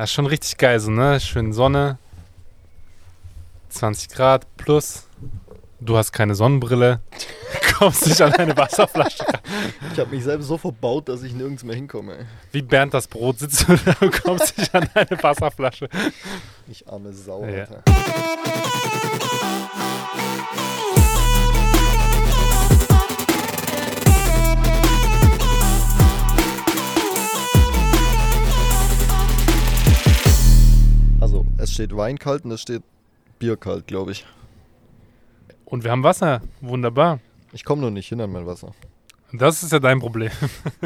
[0.00, 1.20] Das ist schon richtig geil, so, ne?
[1.20, 1.98] Schön Sonne.
[3.68, 5.06] 20 Grad plus.
[5.78, 7.00] Du hast keine Sonnenbrille.
[7.76, 9.26] Kommst nicht an deine Wasserflasche.
[9.92, 12.16] Ich habe mich selbst so verbaut, dass ich nirgends mehr hinkomme.
[12.16, 12.24] ey.
[12.50, 13.68] Wie Bernd das Brot sitzt
[14.00, 15.90] und kommst nicht an deine Wasserflasche.
[16.66, 17.66] Ich arme Sau, Ja.
[17.66, 17.82] Alter.
[31.60, 32.82] Es steht Wein kalt und es steht
[33.38, 34.26] Bier kalt, glaube ich.
[35.64, 36.40] Und wir haben Wasser.
[36.60, 37.20] Wunderbar.
[37.52, 38.72] Ich komme noch nicht hin an mein Wasser.
[39.32, 40.30] Das ist ja dein Problem.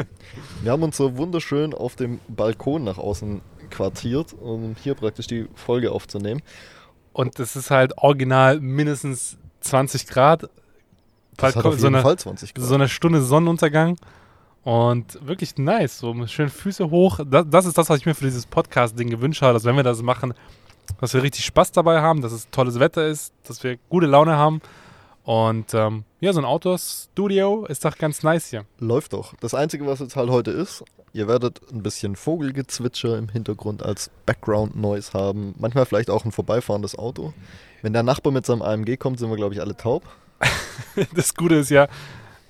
[0.61, 5.47] Wir haben uns so wunderschön auf dem Balkon nach außen quartiert, um hier praktisch die
[5.55, 6.43] Folge aufzunehmen.
[7.11, 10.47] Und es ist halt original mindestens 20 Grad.
[11.37, 12.65] Das hat auf so jeden eine, Fall 20 Grad.
[12.67, 13.97] so eine Stunde Sonnenuntergang.
[14.63, 15.97] Und wirklich nice.
[15.97, 17.19] So schön Füße hoch.
[17.25, 19.83] Das, das ist das, was ich mir für dieses Podcast-Ding gewünscht habe, dass wenn wir
[19.83, 20.35] das machen,
[20.99, 24.35] dass wir richtig Spaß dabei haben, dass es tolles Wetter ist, dass wir gute Laune
[24.35, 24.61] haben.
[25.23, 28.65] Und ähm, ja, so ein Outdoor-Studio ist doch ganz nice hier.
[28.79, 29.33] Läuft doch.
[29.41, 30.83] Das Einzige, was jetzt halt heute ist,
[31.13, 35.55] ihr werdet ein bisschen Vogelgezwitscher im Hintergrund als Background-Noise haben.
[35.57, 37.33] Manchmal vielleicht auch ein vorbeifahrendes Auto.
[37.81, 40.03] Wenn der Nachbar mit seinem AMG kommt, sind wir, glaube ich, alle taub.
[41.13, 41.87] Das Gute ist ja,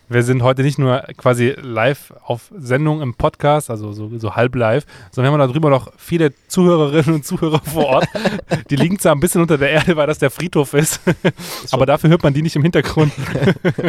[0.08, 4.56] wir sind heute nicht nur quasi live auf Sendung im Podcast, also so, so halb
[4.56, 8.08] live, sondern wir haben darüber noch viele Zuhörerinnen und Zuhörer vor Ort.
[8.70, 11.00] Die liegen zwar ein bisschen unter der Erde, weil das der Friedhof ist,
[11.72, 13.11] aber dafür hört man die nicht im Hintergrund.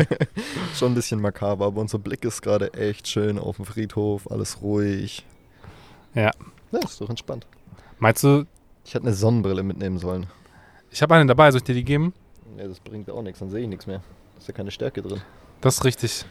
[0.75, 4.63] Schon ein bisschen makaber, aber unser Blick ist gerade echt schön auf dem Friedhof, alles
[4.63, 5.25] ruhig.
[6.15, 6.31] Ja.
[6.73, 7.47] Ja, ist doch entspannt.
[7.99, 8.47] Meinst du,
[8.85, 10.27] Ich hätte eine Sonnenbrille mitnehmen sollen.
[10.91, 12.13] ich habe eine dabei, soll ich dir die geben?
[12.59, 14.03] Ja, das bringt auch nichts, dann sehe ich nichts mehr.
[14.39, 15.21] Ist ja keine Stärke drin.
[15.61, 16.25] Das ist richtig.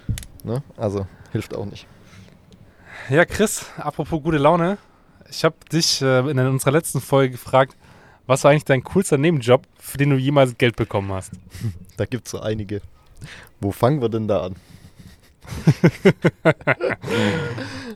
[0.44, 0.62] Ne?
[0.78, 1.88] Also, hilft auch nicht.
[3.10, 4.78] Ja, Chris, apropos gute Laune.
[5.30, 7.76] Ich habe dich äh, in unserer letzten Folge gefragt,
[8.28, 11.32] was war eigentlich dein coolster Nebenjob, für den du jemals Geld bekommen hast?
[11.98, 12.82] Da gibt es so einige.
[13.62, 14.56] Wo fangen wir denn da an?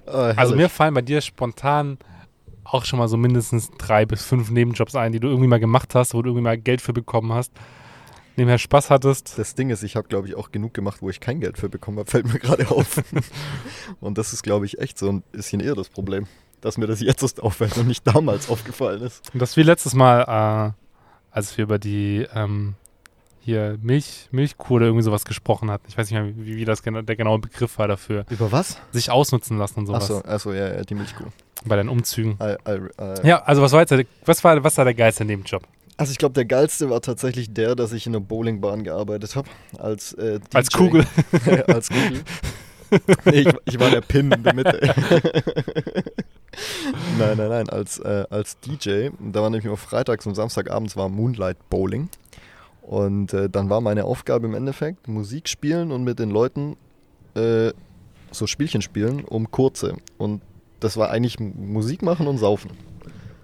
[0.05, 1.97] Ah, Also mir fallen bei dir spontan
[2.63, 5.93] auch schon mal so mindestens drei bis fünf Nebenjobs ein, die du irgendwie mal gemacht
[5.95, 7.51] hast, wo du irgendwie mal Geld für bekommen hast,
[8.37, 9.37] nebenher Spaß hattest.
[9.37, 11.69] Das Ding ist, ich habe, glaube ich, auch genug gemacht, wo ich kein Geld für
[11.69, 13.01] bekommen habe, fällt mir gerade auf.
[13.99, 16.27] und das ist, glaube ich, echt so ein bisschen eher das Problem,
[16.61, 19.21] dass mir das jetzt erst auffällt und nicht damals aufgefallen ist.
[19.33, 22.75] Und das wie letztes Mal, äh, als wir über die ähm,
[23.49, 25.85] hier Milch, Milchkuh oder irgendwie sowas gesprochen hatten.
[25.87, 28.25] Ich weiß nicht mehr, wie, wie das genau, der genaue Begriff war dafür.
[28.29, 28.77] Über was?
[28.91, 31.25] Sich ausnutzen lassen und sowas Achso, achso, ja, ja, die Milchkuh.
[31.65, 32.37] bei deinen Umzügen.
[32.41, 35.25] I, I, I, Ja, also was war jetzt der, was war, was war der geilste
[35.25, 35.63] Nebenjob?
[35.99, 39.49] Also ich glaube, der geilste war tatsächlich der, dass ich in einer Bowlingbahn gearbeitet habe.
[39.77, 40.55] Als, äh, DJ.
[40.55, 41.05] Als Kugel.
[41.67, 42.21] als Kugel.
[43.25, 44.79] Nee, ich, ich war der Pin in der Mitte.
[47.19, 49.09] nein, nein, nein, als, äh, als DJ.
[49.19, 52.07] Da war nämlich immer freitags und samstagabends war Moonlight Bowling.
[52.81, 56.77] Und äh, dann war meine Aufgabe im Endeffekt Musik spielen und mit den Leuten
[57.35, 57.73] äh,
[58.31, 59.97] so Spielchen spielen um kurze.
[60.17, 60.41] Und
[60.79, 62.71] das war eigentlich Musik machen und saufen.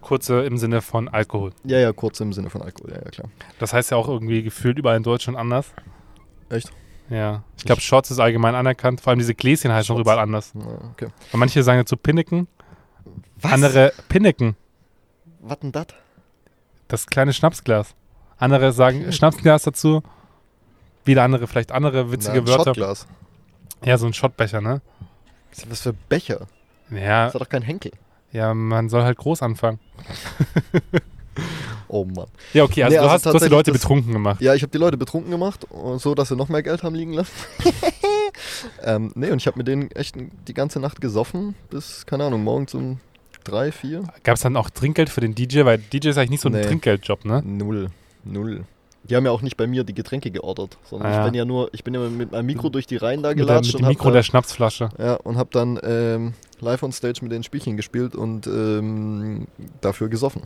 [0.06, 1.52] Kurze im Sinne von Alkohol.
[1.64, 3.28] Ja, ja, kurze im Sinne von Alkohol, ja, ja, klar.
[3.58, 5.74] Das heißt ja auch irgendwie gefühlt überall in Deutschland anders.
[6.50, 6.72] Echt?
[7.10, 7.44] Ja.
[7.58, 9.02] Ich glaube, Shots ist allgemein anerkannt.
[9.02, 10.54] Vor allem diese Gläschen heißen auch überall anders.
[10.54, 10.62] Ja,
[10.92, 11.08] okay.
[11.32, 12.48] Und manche sagen dazu Pinneken,
[13.42, 13.52] Was?
[13.52, 14.56] andere Pinneken,
[15.40, 15.88] Was denn das?
[16.88, 17.96] das kleine Schnapsglas.
[18.38, 20.04] Andere sagen Schnapsglas dazu.
[21.04, 22.64] Wieder andere, vielleicht andere witzige Na, ein Wörter.
[22.66, 23.08] Shotglas.
[23.84, 24.82] Ja, so ein Shotbecher, ne?
[25.50, 26.46] Was ist für Becher?
[26.92, 27.92] Ja, Das hat doch kein Henkel.
[28.36, 29.80] Ja, man soll halt groß anfangen.
[31.88, 32.28] Oh Mann.
[32.54, 34.42] Ja, okay, also, Nee, du, also hast, du hast die Leute das- betrunken gemacht.
[34.42, 36.96] Ja, ich habe die Leute betrunken gemacht, und so dass sie noch mehr Geld haben
[36.96, 37.32] liegen lassen.
[38.84, 40.16] ähm, nee, und ich habe mit denen echt
[40.48, 43.00] die ganze Nacht gesoffen, bis, keine Ahnung, morgens um
[43.44, 44.04] drei, vier.
[44.24, 45.64] Gab es dann auch Trinkgeld für den DJ?
[45.66, 46.64] Weil DJ ist eigentlich nicht so ein Nee.
[46.64, 47.44] Trinkgeldjob, ne?
[47.46, 47.90] Null.
[48.24, 48.64] Null.
[49.10, 51.20] Die haben ja auch nicht bei mir die Getränke geordert, sondern Ah, ja.
[51.22, 53.40] ich bin ja nur, ich bin ja mit meinem Mikro durch die Reihen da Mit,
[53.40, 54.90] der, gelatscht mit dem Mikro hab der da, Schnapsflasche.
[54.98, 59.48] ja, und hab dann ähm, live on stage mit den Spielchen gespielt und ähm,
[59.82, 60.42] dafür gesoffen.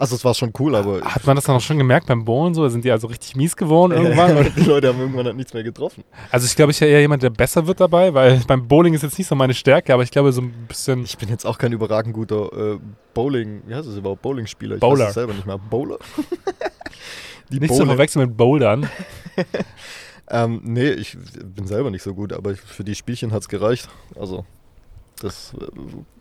[0.00, 2.54] Also es war schon cool, aber Hat man das dann auch schon gemerkt beim Bowlen
[2.54, 2.68] so?
[2.68, 4.46] Sind die also richtig mies geworden irgendwann?
[4.56, 6.04] Die Leute haben irgendwann halt nichts mehr getroffen.
[6.30, 9.02] Also ich glaube, ich wäre eher jemand, der besser wird dabei, weil beim Bowling ist
[9.02, 11.02] jetzt nicht so meine Stärke, aber ich glaube so ein bisschen...
[11.02, 12.78] Ich bin jetzt auch kein überragend guter äh,
[13.12, 14.76] Bowling, wie heißt es überhaupt, Bowling-Spieler.
[14.76, 15.00] Ich Bowler.
[15.00, 15.58] weiß es selber nicht mehr.
[15.58, 15.98] Bowler?
[17.50, 18.88] Die Nicht zu Bowle- verwechseln mit Bouldern.
[20.30, 23.88] Ähm, nee, ich bin selber nicht so gut, aber für die Spielchen hat es gereicht.
[24.14, 24.44] Also,
[25.22, 25.66] das äh,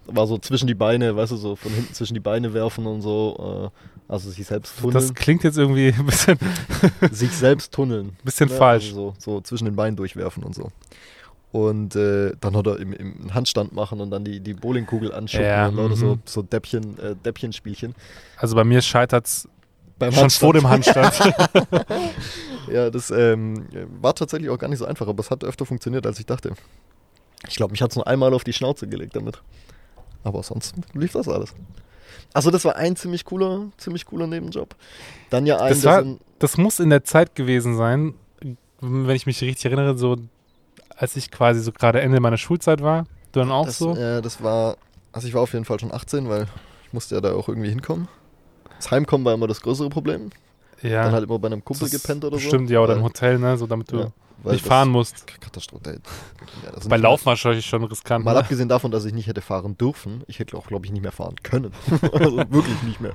[0.06, 3.02] war so zwischen die Beine, weißt du, so von hinten zwischen die Beine werfen und
[3.02, 3.72] so.
[3.76, 4.94] Äh, also sich selbst tunneln.
[4.94, 6.38] Das klingt jetzt irgendwie ein bisschen,
[7.12, 8.16] sich selbst tunneln.
[8.24, 8.56] bisschen ne?
[8.56, 8.90] falsch.
[8.92, 10.72] Also so, so zwischen den Beinen durchwerfen und so.
[11.52, 15.46] Und äh, dann hat er im, im Handstand machen und dann die, die Bowlingkugel anschuppen
[15.48, 16.22] Ja, und so, mhm.
[16.24, 17.94] so Däppchen, äh, Däppchenspielchen.
[18.38, 19.50] Also bei mir scheitert es
[20.00, 21.14] Beim schon vor dem Handstand.
[22.70, 23.66] Ja, das ähm,
[24.02, 26.52] war tatsächlich auch gar nicht so einfach, aber es hat öfter funktioniert, als ich dachte.
[27.48, 29.42] Ich glaube, mich hat es nur einmal auf die Schnauze gelegt damit.
[30.26, 31.54] Aber sonst lief das alles.
[32.34, 34.76] Also das war ein ziemlich cooler, ziemlich cooler Nebenjob.
[35.30, 38.16] Dann ja ein, Das war- so ein- das muss in der Zeit gewesen sein,
[38.82, 40.18] wenn ich mich richtig erinnere, so
[40.98, 43.06] als ich quasi so gerade Ende meiner Schulzeit war.
[43.32, 43.96] Du dann auch das, so?
[43.96, 44.76] Äh, das war,
[45.14, 46.48] also ich war auf jeden Fall schon 18, weil
[46.86, 48.10] ich musste ja da auch irgendwie hinkommen.
[48.78, 50.30] Das Heimkommen war immer das größere Problem.
[50.82, 51.04] ja.
[51.04, 52.48] Dann halt immer bei einem Kumpel gepennt oder so.
[52.48, 53.58] Stimmt, ja, oder im Hotel, ne?
[53.58, 55.26] So damit du Ja, nicht fahren musst.
[55.42, 56.00] Katastrophe.
[56.64, 58.24] Ja, Bei Laufen wahrscheinlich schon riskant.
[58.26, 58.40] Mal ne?
[58.40, 60.24] abgesehen davon, dass ich nicht hätte fahren dürfen.
[60.28, 61.72] Ich hätte auch, glaube ich, nicht mehr fahren können.
[62.14, 63.14] also wirklich nicht mehr.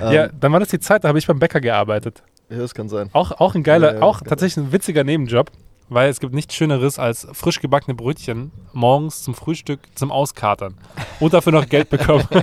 [0.00, 2.22] Ja, Ähm, dann war das die Zeit, da habe ich beim Bäcker gearbeitet.
[2.50, 3.10] ja, das kann sein.
[3.12, 4.28] Auch, auch ein geiler, Ja, auch geil.
[4.28, 5.50] tatsächlich ein witziger Nebenjob,
[5.92, 10.76] weil es gibt nichts Schöneres als frisch gebackene Brötchen morgens zum Frühstück zum Auskatern
[11.20, 12.26] und dafür noch Geld bekommen.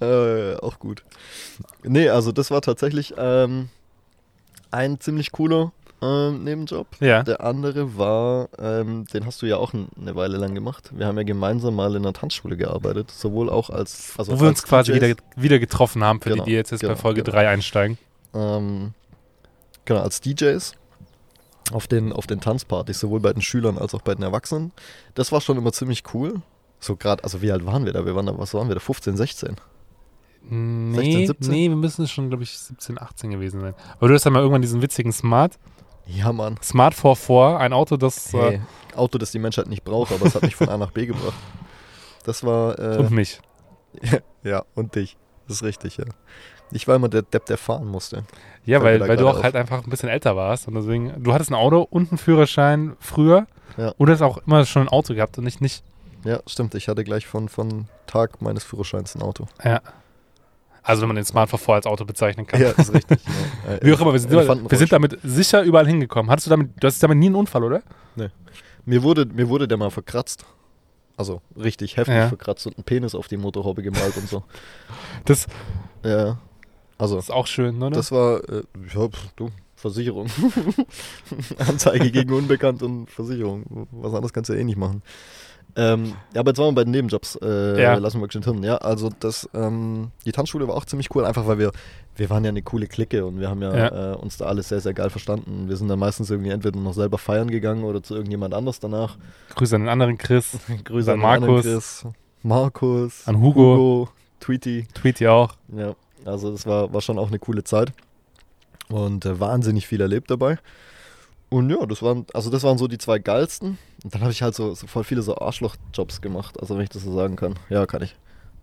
[0.00, 1.04] Äh, auch gut.
[1.84, 3.68] Nee, also das war tatsächlich ähm,
[4.72, 5.70] ein ziemlich cooler
[6.02, 6.88] ähm, Nebenjob.
[6.98, 7.22] ja.
[7.22, 10.90] Der andere war, ähm, den hast du ja auch eine Weile lang gemacht.
[10.92, 14.14] Wir haben ja gemeinsam mal in einer Tanzschule gearbeitet, sowohl auch als.
[14.18, 16.72] Also Wo wir als uns quasi wieder, wieder getroffen haben, für Genau, die, die jetzt,
[16.72, 17.36] jetzt genau, bei Folge genau.
[17.36, 17.98] 3 einsteigen.
[18.34, 18.94] ähm,
[19.84, 20.74] genau, als DJs
[21.74, 24.72] auf den, auf den Tanzpartys, sowohl bei den Schülern als auch bei den Erwachsenen.
[25.14, 26.42] Das war schon immer ziemlich cool.
[26.80, 28.04] So gerade, also wie alt waren wir da?
[28.04, 28.80] Wir waren da, was waren wir da?
[28.80, 29.56] 15, 16.
[30.44, 31.50] Nee, 16, 17?
[31.52, 33.74] nee, wir müssen schon, glaube ich, 17, 18 gewesen sein.
[33.98, 35.58] Aber du hast dann mal irgendwann diesen witzigen Smart,
[36.06, 36.58] Ja, Mann.
[36.62, 38.60] Smart 44, ein Auto, das Hey, äh,
[38.96, 41.34] Auto, das die Menschheit nicht braucht, aber es hat mich von A nach B gebracht.
[42.24, 43.40] Das war, äh, und mich.
[44.42, 45.16] ja, und dich.
[45.46, 46.04] Das ist richtig, ja.
[46.72, 48.24] Ich war immer der Depp, der fahren musste.
[48.64, 51.32] Ja, Fällt weil, weil du auch halt einfach ein bisschen älter warst und deswegen, du
[51.34, 53.46] hattest ein Auto und einen Führerschein früher
[53.76, 53.92] Ja.
[53.98, 55.82] und hast auch immer schon ein Auto gehabt und nicht, nicht,
[56.24, 56.74] Ja, stimmt.
[56.74, 59.46] Ich hatte gleich von, von Tag meines Führerscheins ein Auto.
[59.64, 59.80] ja.
[60.84, 62.60] Also wenn man den Smart 44 als Auto bezeichnen kann.
[62.60, 63.20] Ja, ist richtig.
[63.68, 63.78] ja.
[63.86, 66.28] Wie auch immer, wir sind, immer, wir sind damit sicher überall hingekommen.
[66.28, 67.82] Hattest du damit, du hattest damit nie einen Unfall, oder?
[68.84, 70.44] Mir wurde, mir wurde der mal verkratzt.
[71.16, 72.26] Also richtig heftig Ja.
[72.26, 74.42] verkratzt und einen Penis auf die Motorhaube gemalt und so.
[75.24, 75.46] Das
[76.04, 76.38] Ja.
[77.02, 77.90] Also, ist auch schön, oder?
[77.90, 78.62] das war, äh,
[78.94, 80.28] ja, pf, du, Versicherung.
[81.58, 83.88] Anzeige gegen Unbekannt und Versicherung.
[83.90, 85.02] Was anderes kannst du ja eh nicht machen.
[85.74, 87.36] Ähm, ja, aber jetzt waren wir bei den Nebenjobs.
[87.42, 87.94] Äh, Ja.
[87.94, 88.62] Lassen wir schon hin.
[88.62, 91.72] Ja, also das, ähm, die Tanzschule war auch ziemlich cool, einfach weil wir,
[92.14, 94.12] wir waren ja eine coole Clique und wir haben ja, Ja.
[94.12, 95.68] Äh, uns da alles sehr, sehr geil verstanden.
[95.68, 99.16] Wir sind dann meistens irgendwie entweder noch selber feiern gegangen oder zu irgendjemand anders danach.
[99.54, 101.62] Grüße an den anderen Chris, Grüße An an, Markus.
[101.62, 102.06] Chris,
[102.42, 104.08] Markus, an Hugo, Hugo,
[104.40, 104.86] Tweety.
[104.94, 105.54] Tweety auch.
[105.74, 105.94] Ja,
[106.24, 107.92] also das war, war schon auch eine coole Zeit.
[108.88, 110.58] Und äh, wahnsinnig viel erlebt dabei.
[111.48, 113.78] Und ja, das waren, also das waren so die zwei geilsten.
[114.04, 116.90] Und dann habe ich halt so, so voll viele so Arschloch-Jobs gemacht, also wenn ich
[116.90, 117.54] das so sagen kann.
[117.68, 118.16] Ja, kann ich.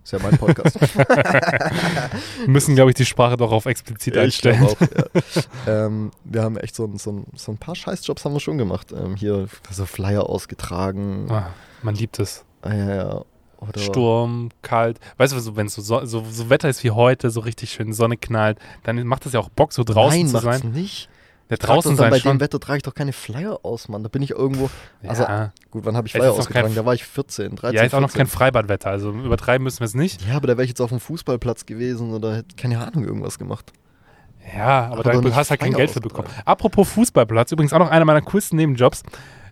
[0.04, 0.80] Ist ja mein Podcast.
[0.82, 4.64] Wir müssen, glaube ich, die Sprache doch auf explizit Ja, einstellen.
[4.64, 4.88] auch, ja.
[5.86, 8.92] ähm, wir haben echt so, ein- so, so ein paar Scheißjobs haben wir schon gemacht.
[8.92, 11.28] Ähm, hier so Flyer ausgetragen.
[11.30, 11.50] Ah,
[11.84, 12.44] man liebt es.
[12.62, 13.22] Ah, ja, ja.
[13.60, 15.00] Oder Sturm, kalt.
[15.18, 18.16] Weißt du, wenn es so, so, so, Wetter ist wie heute, so richtig schön Sonne
[18.16, 20.72] knallt, dann macht es ja auch Bock, so draußen Nein, zu sein.
[20.72, 21.10] nicht.
[21.50, 22.38] Ja, draußen sein bei schon.
[22.38, 24.04] dem Wetter trage ich doch keine Flyer aus, Mann.
[24.04, 24.70] Da bin ich irgendwo.
[25.06, 25.52] Also, ja.
[25.72, 26.76] Gut, wann habe ich Flyer ausgetragen?
[26.76, 28.20] Da war ich 14, 13, ja, ist auch noch 14.
[28.20, 30.26] kein Freibadwetter, also übertreiben müssen wir es nicht.
[30.28, 33.40] Ja, aber da wäre ich jetzt auf dem Fußballplatz gewesen oder hätte keine Ahnung irgendwas
[33.40, 33.74] gemacht.
[34.56, 36.28] Ja, aber, Aber da hast halt kein Geld für bekommen.
[36.46, 39.04] Apropos Fußballplatz, übrigens auch noch einer meiner coolsten Nebenjobs.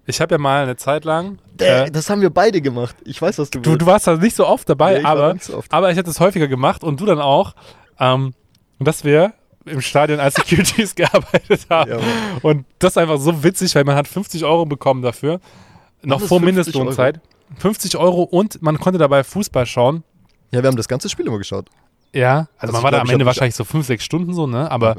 [0.09, 1.37] Ich habe ja mal eine Zeit lang.
[1.59, 2.95] Äh, Äh, das haben wir beide gemacht.
[3.05, 3.81] Ich weiß, was du du, willst.
[3.81, 5.71] du warst da nicht so oft dabei, Nee, aber, so oft.
[5.71, 7.53] aber ich hätte es häufiger gemacht und du dann auch,
[7.99, 8.33] ähm,
[8.79, 9.33] dass wir
[9.65, 11.91] im Stadion als Securities gearbeitet haben.
[11.91, 11.97] Ja.
[12.41, 15.39] Und das ist einfach so witzig, weil man hat 50 Euro bekommen dafür.
[16.03, 17.19] Noch vor 50 Mindestlohnzeit.
[17.57, 20.03] 50 Euro und man konnte dabei Fußball schauen.
[20.51, 21.67] ja, wir haben das ganze Spiel immer geschaut.
[22.13, 24.33] Ja, also, Also man war da glaub, am ich Ende wahrscheinlich so 5, 6 Stunden
[24.33, 24.71] so, ne?
[24.71, 24.95] Aber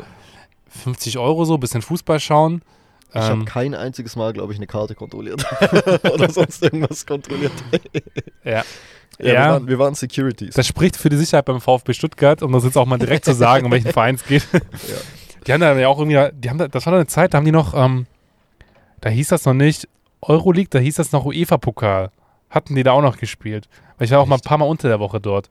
[0.69, 2.63] 50 Euro so, bisschen Fußball schauen.
[3.11, 5.45] Ich habe Ähm, kein einziges Mal, glaube ich, eine Karte kontrolliert.
[6.13, 7.53] oder sonst irgendwas kontrolliert.
[8.45, 8.51] ja.
[8.53, 8.65] Ja, Ja.
[9.19, 10.55] Wir, waren, wir waren Securities.
[10.55, 13.33] Das spricht für die Sicherheit beim VfB Stuttgart, um das jetzt auch mal direkt zu
[13.35, 14.47] sagen, um welchen Verein es geht.
[15.47, 17.39] Die haben da ja auch irgendwie, die haben da, das war da eine Zeit, da
[17.39, 18.07] haben die noch, ähm,
[19.01, 19.89] da hieß das noch nicht
[20.21, 22.11] Euroleague, da hieß das noch UEFA-Pokal.
[22.51, 23.69] Hatten die da auch noch gespielt.
[23.97, 24.47] Weil ich war auch mal ein Echt?
[24.47, 25.51] paar Mal unter der Woche dort.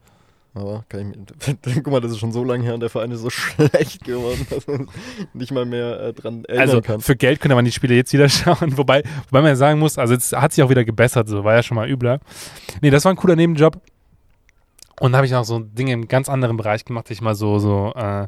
[0.53, 3.11] Aber kann ich mir, guck mal, das ist schon so lange her und der Verein
[3.11, 4.87] ist so schlecht geworden, dass man
[5.33, 7.01] nicht mal mehr äh, dran erinnern Also kann.
[7.01, 8.77] für Geld könnte man die Spiele jetzt wieder schauen.
[8.77, 11.53] Wobei, wobei man ja sagen muss, also jetzt hat sich auch wieder gebessert, so war
[11.55, 12.19] ja schon mal übler.
[12.81, 13.79] Nee, das war ein cooler Nebenjob.
[14.99, 17.11] Und da habe ich auch so Dinge im ganz anderen Bereich gemacht.
[17.11, 18.27] Ich mal so, so äh,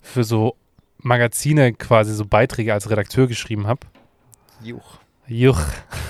[0.00, 0.56] für so
[0.98, 3.80] Magazine quasi so Beiträge als Redakteur geschrieben habe.
[4.62, 4.98] Juch.
[5.26, 5.58] Juch.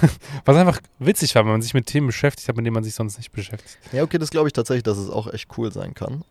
[0.44, 2.94] Was einfach witzig war, wenn man sich mit Themen beschäftigt hat, mit denen man sich
[2.94, 3.78] sonst nicht beschäftigt.
[3.92, 6.24] Ja, okay, das glaube ich tatsächlich, dass es auch echt cool sein kann.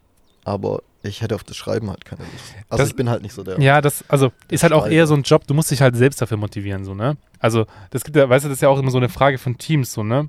[0.46, 2.56] Aber ich hätte auf das Schreiben halt keine Lust.
[2.70, 3.60] Also Das- ich bin halt nicht so der.
[3.62, 4.94] Ja, das, also, ist halt auch Schreiben.
[4.96, 7.16] eher so ein Job, du musst dich halt selbst dafür motivieren, so, ne?
[7.40, 9.58] Also, das gibt ja, weißt du, das ist ja auch immer so eine Frage von
[9.58, 10.28] Teams, so, ne?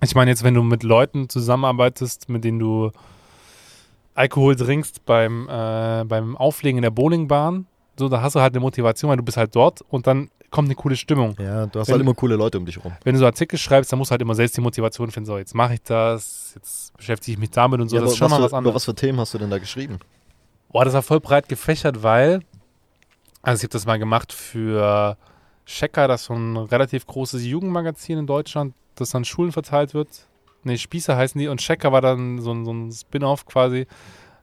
[0.00, 2.92] Ich meine, jetzt, wenn du mit Leuten zusammenarbeitest, mit denen du
[4.14, 7.66] Alkohol trinkst beim, äh, beim Auflegen in der Bowlingbahn,
[7.98, 10.68] so, da hast du halt eine Motivation, weil du bist halt dort und dann kommt
[10.68, 11.34] eine coole Stimmung.
[11.40, 12.92] Ja, du hast Wenn- halt immer coole Leute um dich rum.
[13.02, 15.38] Wenn du so Artikel schreibst, dann musst du halt immer selbst die Motivation finden, so,
[15.38, 18.26] jetzt mache ich das, jetzt beschäftige ich mich damit und so, ja, das ist schon
[18.26, 18.74] was mal was über anderes.
[18.76, 19.98] was für Themen hast du denn da geschrieben?
[20.70, 22.40] Boah, das war voll breit gefächert, weil,
[23.42, 25.16] also ich habe das mal gemacht für
[25.66, 30.08] Checker, das ist so ein relativ großes Jugendmagazin in Deutschland, das an Schulen verteilt wird.
[30.64, 33.86] Ne, Spießer heißen die und Checker war dann so ein, so ein Spin-off quasi.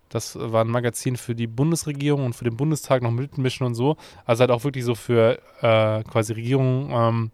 [0.10, 3.96] Das war ein Magazin für die Bundesregierung und für den Bundestag noch mitmischen und so.
[4.26, 7.32] Also halt auch wirklich so für äh, quasi Regierung ähm,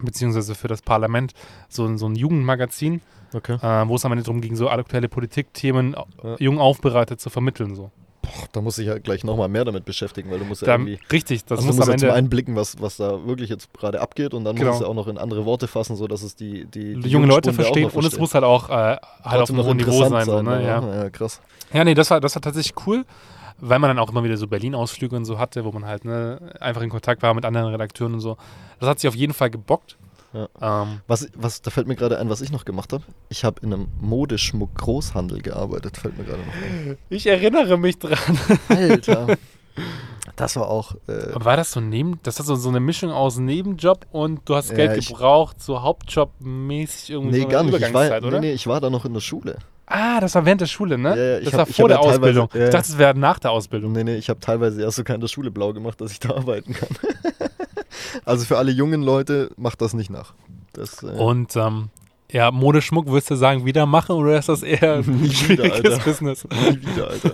[0.00, 1.32] beziehungsweise für das Parlament
[1.68, 3.00] so, ein- so ein Jugendmagazin,
[3.32, 3.54] Okay.
[3.62, 6.36] äh, wo es am Ende darum ging, so aktuelle Politikthemen Ja.
[6.38, 7.74] jung aufbereitet zu vermitteln.
[7.76, 7.90] So.
[8.34, 10.72] Boah, da muss ich ja gleich nochmal mehr damit beschäftigen, weil du musst ja Da,
[10.74, 10.98] irgendwie.
[11.12, 13.26] richtig, das also muss du musst am ja zum Ende einen blicken, was, was da
[13.26, 14.70] wirklich jetzt gerade abgeht und dann Genau.
[14.70, 17.52] musst du auch noch in andere Worte fassen, sodass es die, die, die junge Leute
[17.52, 18.72] verstehen und es muss halt auch äh,
[19.24, 20.24] halt auf einem hohen Niveau sein.
[20.26, 20.62] so, ne?
[20.62, 20.80] ja.
[20.80, 20.94] ja.
[21.04, 21.40] ja, krass.
[21.72, 23.04] ja, nee, das war, das war tatsächlich cool,
[23.58, 26.38] weil man dann auch immer wieder so Berlin-Ausflüge und so hatte, wo man halt ne,
[26.60, 28.36] einfach in Kontakt war mit anderen Redakteuren und so.
[28.78, 29.96] Das hat sich auf jeden Fall gebockt.
[30.32, 30.82] Ja.
[30.82, 33.02] Ähm, Was, was, da fällt mir gerade ein, was ich noch gemacht habe.
[33.30, 36.98] Ich habe in einem Modeschmuck-Großhandel gearbeitet, fällt mir gerade noch ein.
[37.08, 38.18] ich erinnere mich dran.
[38.68, 39.36] Alter.
[40.36, 40.94] Das war auch.
[41.06, 44.54] Äh, war das so neben, das hat so, so eine Mischung aus Nebenjob und du
[44.56, 47.74] hast Ja, Geld ich- gebraucht, so Hauptjob-mäßig irgendwie nee, so gar nicht.
[47.74, 48.40] Ich war, Übergangszeit, nee, oder?
[48.40, 49.58] nee, ich war da noch in der Schule.
[49.86, 51.10] Ah, das war während der Schule, ne?
[51.10, 52.48] Ja, ja, das hab- war vor der ja Ausbildung.
[52.54, 52.70] ja, Ich ja.
[52.70, 53.92] dachte, es wäre nach der Ausbildung.
[53.92, 56.30] Nee, nee, ich habe teilweise erst sogar in der Schule blau gemacht, dass ich da
[56.36, 56.88] arbeiten kann.
[58.24, 60.34] Also für alle jungen Leute, macht das nicht nach.
[60.72, 61.88] Das, äh, Und ähm,
[62.30, 65.72] ja, Modeschmuck würdest du sagen, wieder machen oder ist das eher ein Nie wieder, schwieriges
[65.72, 65.98] Alter.
[66.04, 66.44] Business?
[66.50, 67.32] Nie wieder, Alter.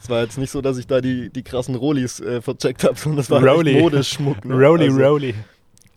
[0.00, 2.96] Es war jetzt nicht so, dass ich da die, die krassen Rollis äh, vercheckt habe,
[2.96, 3.80] sondern es war Rolli.
[3.80, 4.44] Modeschmuck.
[4.44, 4.54] ne?
[4.54, 5.34] Rolly, also, Rolly.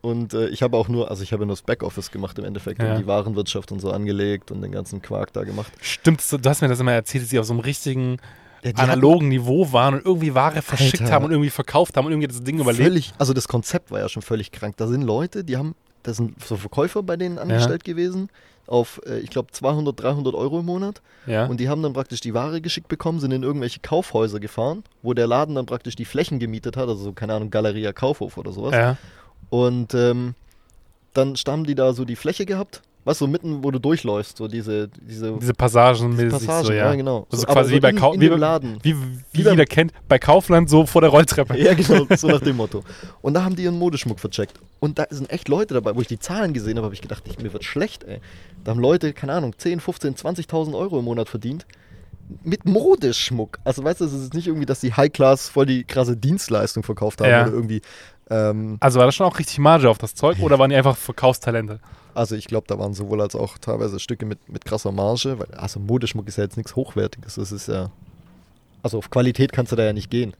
[0.01, 2.81] Und äh, ich habe auch nur, also ich habe nur das Backoffice gemacht im Endeffekt
[2.81, 2.93] Ja.
[2.95, 5.71] und die Warenwirtschaft und so angelegt und den ganzen Quark da gemacht.
[5.79, 8.17] Stimmt, du hast mir das immer erzählt, dass sie auf so einem richtigen
[8.63, 11.13] Ja, die analogen Niveau waren und irgendwie Ware verschickt Alter.
[11.13, 12.83] haben und irgendwie verkauft haben und irgendwie das Ding überlebt.
[12.83, 14.77] Völlig, also das Konzept war ja schon völlig krank.
[14.77, 18.29] Da sind Leute, die haben, da sind so Verkäufer bei denen angestellt gewesen,
[18.67, 21.01] auf, äh, ich glaube, 200, 300 Euro im Monat.
[21.25, 21.45] Ja.
[21.45, 25.13] Und die haben dann praktisch die Ware geschickt bekommen, sind in irgendwelche Kaufhäuser gefahren, wo
[25.13, 28.51] der Laden dann praktisch die Flächen gemietet hat, also so, keine Ahnung, Galeria Kaufhof oder
[28.51, 28.73] sowas.
[28.73, 28.97] ja.
[29.49, 30.33] Und ähm,
[31.13, 34.47] dann haben die da so die Fläche gehabt, was so mitten, wo du durchläufst, so
[34.47, 36.85] diese, diese, Diese Passagen diese Passagen, so, ja.
[36.89, 36.95] ja.
[36.95, 37.27] genau.
[37.31, 38.77] Also so, quasi wie bei in, Kau- in wie Laden.
[38.81, 41.57] Wie, wie Wie jeder kennt, bei Kaufland so vor der Rolltreppe.
[41.57, 42.83] Ja, genau, so nach dem Motto.
[43.21, 44.59] Und da haben die ihren Modeschmuck vercheckt.
[44.79, 47.23] Und da sind echt Leute dabei, wo ich die Zahlen gesehen habe, habe ich gedacht,
[47.27, 48.19] ich, mir wird schlecht, ey.
[48.63, 51.65] Da haben Leute, keine Ahnung, 10, 15, 20.000 Euro im Monat verdient.
[52.43, 53.59] Mit Modeschmuck.
[53.63, 57.21] Also weißt du, es ist nicht irgendwie, dass die High-Class voll die krasse Dienstleistung verkauft
[57.21, 57.43] haben Ja.
[57.43, 57.81] oder irgendwie.
[58.29, 60.95] Ähm, Also war das schon auch richtig Marge auf das Zeug oder waren die einfach
[60.97, 61.79] Verkaufstalente?
[62.15, 65.47] also ich glaube, da waren sowohl als auch teilweise Stücke mit, mit krasser Marge, weil
[65.57, 67.35] also Modeschmuck ist ja jetzt nichts Hochwertiges.
[67.35, 67.89] Das ist ja.
[68.83, 70.33] Also auf Qualität kannst du da ja nicht gehen.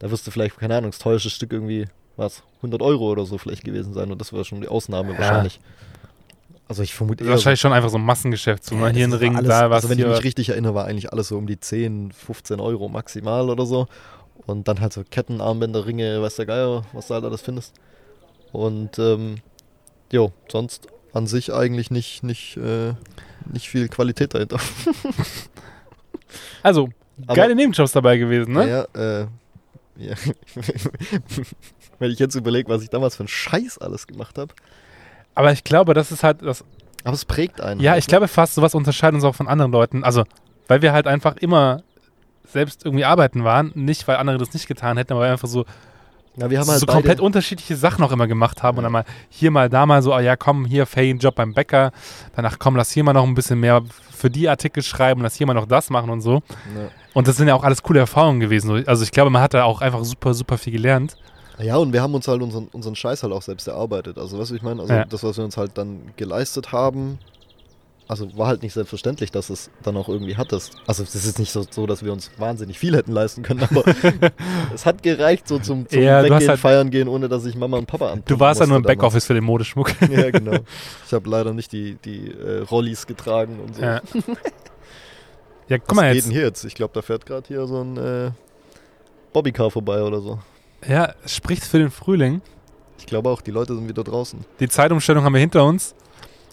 [0.00, 3.38] Da wirst du vielleicht, keine Ahnung, das teuerste Stück irgendwie, was, 100 Euro oder so
[3.38, 5.18] vielleicht gewesen sein und das war schon die Ausnahme Ja.
[5.18, 5.60] wahrscheinlich.
[6.68, 8.64] Also ich vermute ist wahrscheinlich schon einfach so ein Massengeschäft.
[8.64, 9.84] So, das Hier ein Ring, alles, da was.
[9.84, 12.88] Also wenn ich mich richtig erinnere, war eigentlich alles so um die 10, 15 Euro
[12.88, 13.86] maximal oder so.
[14.46, 17.74] Und dann halt so Ketten, Armbänder, Ringe, weiß der Geier, was du halt alles findest.
[18.52, 19.36] Und ähm,
[20.10, 22.94] jo, sonst an sich eigentlich nicht, nicht, äh,
[23.52, 24.58] nicht viel Qualität dahinter.
[26.62, 26.88] Also,
[27.26, 28.68] Aber- geile Nebenjobs dabei gewesen, ne?
[28.94, 29.26] Ja, äh,
[29.96, 30.14] ja.
[31.98, 34.52] wenn ich jetzt überlege, was ich damals für einen Scheiß alles gemacht habe.
[35.36, 36.64] Aber ich glaube, das ist halt das.
[37.04, 37.78] Aber es prägt einen.
[37.80, 40.02] Ja, halt, ich glaube fast, sowas unterscheidet uns auch von anderen Leuten.
[40.02, 40.24] Also,
[40.66, 41.82] weil wir halt einfach immer
[42.48, 45.48] selbst irgendwie arbeiten waren, nicht weil andere das nicht getan hätten, aber weil wir einfach
[45.48, 45.64] so,
[46.36, 48.86] Ja, wir haben halt so komplett unterschiedliche Sachen auch immer gemacht haben und Ja.
[48.86, 51.92] dann mal hier mal da mal so, ah ja, komm, hier Ferienjob beim Bäcker,
[52.34, 55.46] danach komm, lass hier mal noch ein bisschen mehr für die Artikel schreiben, lass hier
[55.46, 56.34] mal noch das machen und so.
[56.34, 56.88] Ja.
[57.14, 58.68] Und das sind ja auch alles coole Erfahrungen gewesen.
[58.68, 61.16] So, Also ich glaube, man hat da auch einfach super, super viel gelernt.
[61.58, 64.18] Ja, und wir haben uns halt unseren, unseren Scheiß halt auch selbst erarbeitet.
[64.18, 65.04] Also, weißt du, ich meine, also Ja.
[65.04, 67.18] das, was wir uns halt dann geleistet haben,
[68.08, 70.76] also war halt nicht selbstverständlich, dass es dann auch irgendwie hattest.
[70.86, 73.84] Also, es ist nicht so, so, dass wir uns wahnsinnig viel hätten leisten können, aber
[74.74, 77.78] es hat gereicht, so zum, zum Ja, Weggehen, halt- feiern gehen, ohne dass ich Mama
[77.78, 78.22] und Papa an.
[78.26, 79.92] Du warst ja nur im Backoffice für den Modeschmuck.
[80.10, 80.58] ja, genau.
[81.06, 83.82] Ich habe leider nicht die, die äh, Rollis getragen und so.
[83.82, 84.00] ja.
[85.68, 86.24] ja, guck Was mal geht jetzt.
[86.26, 86.64] denn hier jetzt?
[86.64, 88.30] Ich glaube, da fährt gerade hier so ein äh,
[89.32, 90.38] Bobbycar vorbei oder so.
[90.86, 92.42] Ja, es spricht für den Frühling.
[92.98, 94.44] Ich glaube auch, die Leute sind wieder draußen.
[94.60, 95.94] Die Zeitumstellung haben wir hinter uns.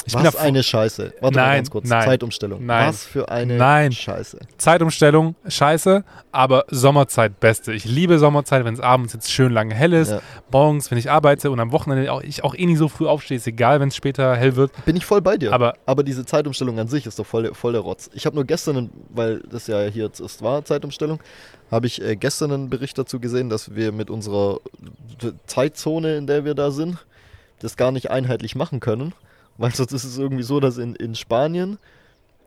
[0.05, 1.13] Ich Was eine Scheiße.
[1.21, 1.87] Warte mal Nein, ganz kurz.
[1.89, 2.65] nein, Zeitumstellung.
[2.65, 3.91] nein, Was für eine nein.
[3.91, 4.39] Scheiße.
[4.57, 7.71] Zeitumstellung, scheiße, aber Sommerzeit beste.
[7.73, 10.11] Ich liebe Sommerzeit, wenn es abends jetzt schön lange hell ist.
[10.11, 10.21] Ja.
[10.51, 13.37] Morgens, wenn ich arbeite und am Wochenende auch, ich auch eh nicht so früh aufstehe,
[13.37, 14.71] ist egal, wenn es später hell wird.
[14.85, 15.53] Bin ich voll bei dir.
[15.53, 18.09] Aber Aber diese Zeitumstellung an sich ist doch voll, der- voll der Rotz.
[18.13, 21.19] Ich habe nur gestern, weil das ja hier jetzt ist, war Zeitumstellung,
[21.71, 24.59] habe ich äh, gestern einen Bericht dazu gesehen, dass wir mit unserer
[25.47, 26.97] Zeitzone, in der wir da sind,
[27.59, 29.13] das gar nicht einheitlich machen können.
[29.57, 31.77] Weil sonst ist es irgendwie so, dass in, in Spanien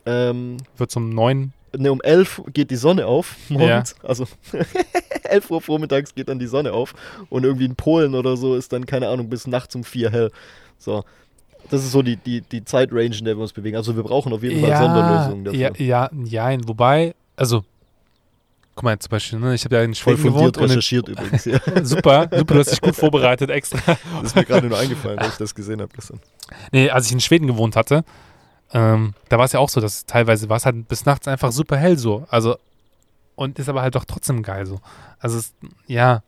[0.07, 1.53] ähm, wird zum neuen.
[1.77, 3.95] ne, um 11 geht die Sonne auf morgens.
[4.03, 4.27] Also
[5.25, 6.95] 11 Uhr vormittags geht dann die Sonne auf.
[7.29, 10.31] Und irgendwie in Polen oder so ist dann, keine Ahnung, bis nachts um 4 hell.
[10.79, 11.05] So.
[11.71, 13.77] Das ist so die, die, die Zeitrange, in der wir uns bewegen.
[13.77, 15.73] Also wir brauchen auf jeden Fall Sonderlösungen dafür.
[15.79, 17.65] ja, ja, ja, wobei, also,
[18.77, 20.71] guck mal, zum Beispiel, ne, ich habe ja in Voll Schweden gewohnt fundiert und in,
[20.71, 21.45] recherchiert übrigens.
[21.47, 21.59] Ja.
[21.83, 23.79] super, super, du hast dich gut vorbereitet extra.
[24.21, 26.21] Das ist mir gerade nur eingefallen, als ich das gesehen habe gestern.
[26.71, 28.05] Nee, als ich in Schweden gewohnt hatte,
[28.73, 31.51] ähm, da war es ja auch so, dass teilweise war es halt bis nachts einfach
[31.53, 32.27] super hell so.
[32.29, 32.57] Also,
[33.35, 34.81] und ist aber halt doch trotzdem geil so.
[35.19, 35.55] Also, es,
[35.87, 36.23] ja,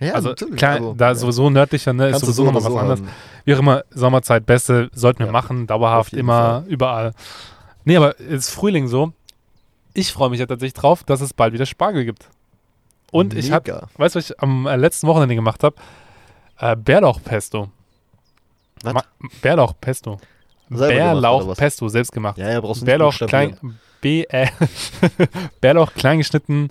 [0.00, 2.72] Ja, also klar, da sowieso nördlicher, ne, ist Kannst du sowieso so nochmal oder was
[2.72, 3.00] so anderes.
[3.00, 3.42] haben.
[3.46, 7.12] Wie auch immer, Sommerzeit, beste, sollten wir Ja, machen, dauerhaft, immer, überall.
[7.84, 9.12] Nee, aber es ist Frühling so.
[9.94, 12.28] Ich freue mich ja tatsächlich drauf, dass es bald wieder Spargel gibt.
[13.12, 13.88] Und ich habe, Mega.
[13.96, 15.76] weißt du, was ich am äh, letzten Wochenende gemacht habe?
[16.58, 17.70] Äh, Bärlauchpesto.
[18.82, 18.92] Was?
[18.94, 19.04] Ma-
[19.40, 20.18] Bärlauchpesto.
[20.68, 22.38] Bärlauchpesto, selbst gemacht.
[22.38, 24.48] Ja, ja, brauchst du nicht Bärlauch klein, B, äh,
[25.60, 26.70] Bärlauch klein geschnitten,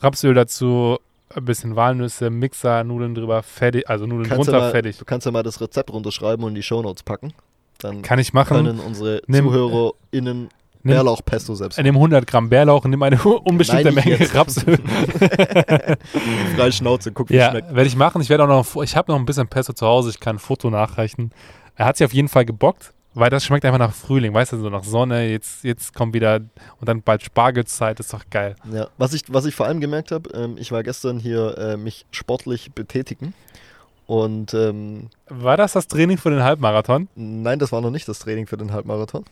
[0.00, 0.98] Rapsöl dazu,
[1.34, 4.98] ein bisschen Walnüsse, Mixer, Nudeln drüber, fertig, also Nudeln Kannst ja drunter, mal, fertig.
[4.98, 7.32] Du kannst ja mal das Rezept runterschreiben und in die Shownotes packen.
[7.78, 8.56] Dann Kann ich machen.
[8.56, 10.48] können unsere Nimm- ZuhörerInnen
[10.82, 14.34] Nimm, Bärlauchpesto selbst nimm 100 Gramm Bärlauch, nimm eine unbestimmte Nein, Menge.
[14.34, 14.78] Rapsöl.
[16.56, 17.74] Freie Schnauze, guck, wie es ja, schmeckt.
[17.74, 18.20] werde ich machen.
[18.22, 20.38] Ich werde auch noch, ich habe noch ein bisschen Pesto zu Hause, ich kann ein
[20.38, 21.32] Foto nachreichen.
[21.76, 24.58] Er hat sich auf jeden Fall gebockt, weil das schmeckt einfach nach Frühling, weißt du,
[24.58, 28.54] so nach Sonne, jetzt, jetzt kommt wieder und dann bald Spargelzeit, ist doch geil.
[28.72, 31.76] Ja, was ich, was ich vor allem gemerkt habe, ähm, ich war gestern hier äh,
[31.76, 33.34] mich sportlich betätigen.
[34.06, 37.08] Und ähm, War das das Training für den Halbmarathon?
[37.14, 39.24] nein, das war noch nicht das Training für den Halbmarathon.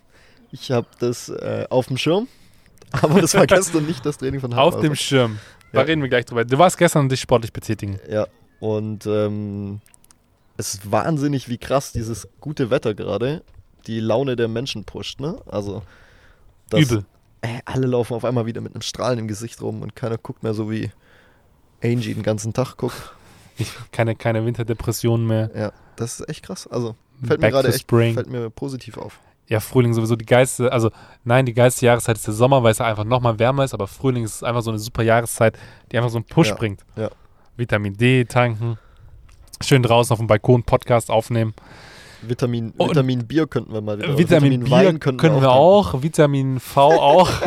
[0.51, 2.29] Ich habe das äh, auf dem Schirm,
[2.93, 5.39] aber das war gestern nicht das Training von Auf dem Schirm.
[5.73, 5.85] Da Ja.
[5.87, 6.45] reden wir gleich drüber.
[6.45, 7.99] Du warst gestern dich sportlich betätigen.
[8.09, 8.27] Ja,
[8.61, 9.81] und ähm,
[10.57, 13.43] es ist wahnsinnig, wie krass dieses gute Wetter gerade
[13.87, 15.39] die Laune der Menschen pusht, ne?
[15.47, 15.83] Also,
[16.71, 17.05] das, Übel.
[17.43, 20.43] Äh, alle laufen auf einmal wieder mit einem Strahlen im Gesicht rum und keiner guckt
[20.43, 20.91] mehr so wie
[21.83, 23.13] Angie den ganzen Tag guckt.
[23.57, 25.51] Ich, keine, keine Winterdepressionen mehr.
[25.55, 26.67] Ja, das ist echt krass.
[26.67, 29.21] Also, fällt mir Back gerade to echt fällt mir positiv auf.
[29.49, 30.91] Ja, Frühling sowieso die geilste, also
[31.25, 34.25] nein, die geilste Jahreszeit ist der Sommer, weil es einfach nochmal wärmer ist, aber Frühling
[34.25, 35.59] ist einfach so eine super Jahreszeit,
[35.91, 36.83] die einfach so einen Push Ja, bringt.
[36.97, 37.09] ja.
[37.57, 38.79] Vitamin D tanken,
[39.63, 41.55] schön draußen auf dem Balkon Podcast aufnehmen.
[42.21, 44.09] Vitamin, Und- Vitamin Bier könnten wir mal wieder.
[44.09, 47.31] oder Vitamin, Bier Wein können, könnten wir auch, Vitamin V auch.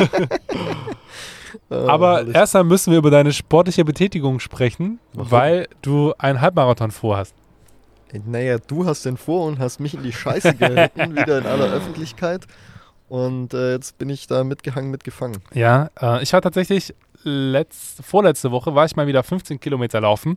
[1.70, 2.34] Aber herrlich.
[2.34, 5.30] erstmal müssen wir über deine sportliche Betätigung sprechen, Warum?
[5.30, 7.34] weil du einen Halbmarathon vorhast.
[8.26, 11.72] Naja, du hast den vor und hast mich in die Scheiße geritten, wieder in aller
[11.72, 12.46] Öffentlichkeit.
[13.08, 15.38] Und äh, jetzt bin ich da mitgehangen, mitgefangen.
[15.52, 16.94] Ja, äh, ich war tatsächlich
[17.24, 20.36] letzt, vorletzte Woche, war ich mal wieder 15 Kilometer laufen.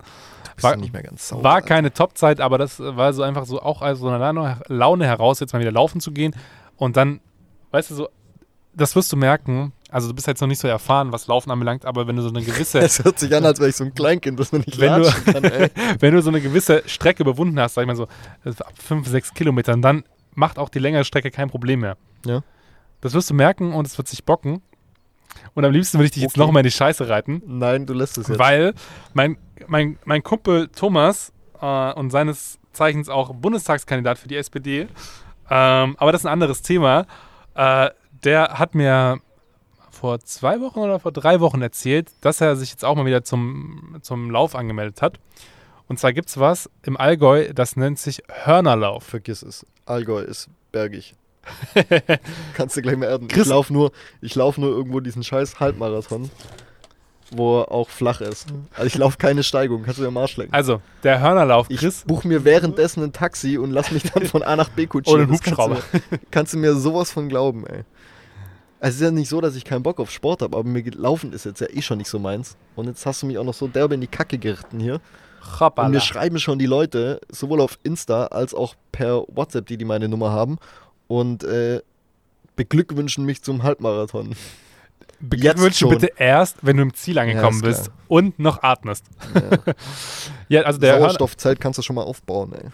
[0.62, 1.44] War- nicht mehr ganz sauber.
[1.44, 5.40] War keine Topzeit, aber das war so einfach so auch also eine Laune, Laune heraus,
[5.40, 6.36] jetzt mal wieder laufen zu gehen.
[6.78, 7.20] Und dann,
[7.72, 8.10] weißt du, so,
[8.76, 9.72] das wirst du merken.
[9.90, 12.30] Also, du bist jetzt noch nicht so erfahren, was Laufen anbelangt, aber wenn du so
[12.30, 14.80] eine gewisse, Es hört sich an, als wäre ich so ein Kleinkind, das man nicht
[14.80, 15.70] Wenn du- kann, ey.
[16.00, 19.34] wenn du so eine gewisse Strecke überwunden hast, sag ich mal so, ab 5, 6
[19.34, 21.98] Kilometern, dann macht auch die längere Strecke kein Problem mehr.
[22.26, 22.42] Ja.
[23.02, 24.62] Das wirst du merken und es wird sich bocken.
[25.54, 26.40] Und am liebsten würde ich dich jetzt Okay.
[26.42, 27.42] noch mal in die Scheiße reiten.
[27.46, 28.40] Nein, du lässt es jetzt.
[28.40, 28.74] Weil
[29.14, 34.88] mein, mein, mein Kumpel Thomas äh, und seines Zeichens auch Bundestagskandidat für die SPD,
[35.50, 37.06] ähm, aber das ist ein anderes Thema,
[37.56, 37.90] äh,
[38.26, 39.20] der hat mir
[39.92, 43.24] vor zwei Wochen oder vor drei Wochen erzählt, dass er sich jetzt auch mal wieder
[43.24, 45.20] zum, zum Lauf angemeldet hat.
[45.88, 49.04] Und zwar gibt es was im Allgäu, das nennt sich Hörnerlauf.
[49.04, 49.66] Vergiss es.
[49.86, 51.14] Allgäu ist bergig.
[52.56, 53.28] Kannst du gleich mal erden.
[53.28, 56.32] Chris- Ich laufe nur, ich lauf nur irgendwo diesen scheiß Halbmarathon,
[57.32, 58.48] wo er auch flach ist.
[58.74, 60.54] Also ich laufe keine Steigung, kannst du dir am Arsch lecken.
[60.54, 62.04] Also, der Hörnerlauf, Ich Chris.
[62.06, 65.22] buche mir währenddessen ein Taxi und lass mich dann von A nach B kutschieren.
[65.22, 66.22] Oder einen Das kannst du Hubschrauber.
[66.32, 67.84] Kannst du mir sowas von glauben, ey.
[68.80, 70.84] Also es ist ja nicht so, dass ich keinen Bock auf Sport habe, aber mir
[70.92, 72.58] Laufen ist jetzt ja eh schon nicht so meins.
[72.76, 74.96] Und jetzt hast du mich auch noch so derbe in die Kacke geritten hier.
[74.96, 75.90] Und Hoppala.
[75.90, 80.10] mir schreiben schon die Leute, sowohl auf Insta als auch per WhatsApp, die die meine
[80.10, 80.58] Nummer haben,
[81.08, 81.82] und äh,
[82.56, 84.36] beglückwünschen mich zum Halbmarathon.
[85.20, 85.90] beglückwünsche schon.
[85.90, 89.06] bitte erst, wenn du im Ziel angekommen ist bist und noch atmest.
[89.34, 89.74] Ja.
[90.48, 92.70] Ja, also der Sauerstoffzelt kannst du schon mal aufbauen, ey.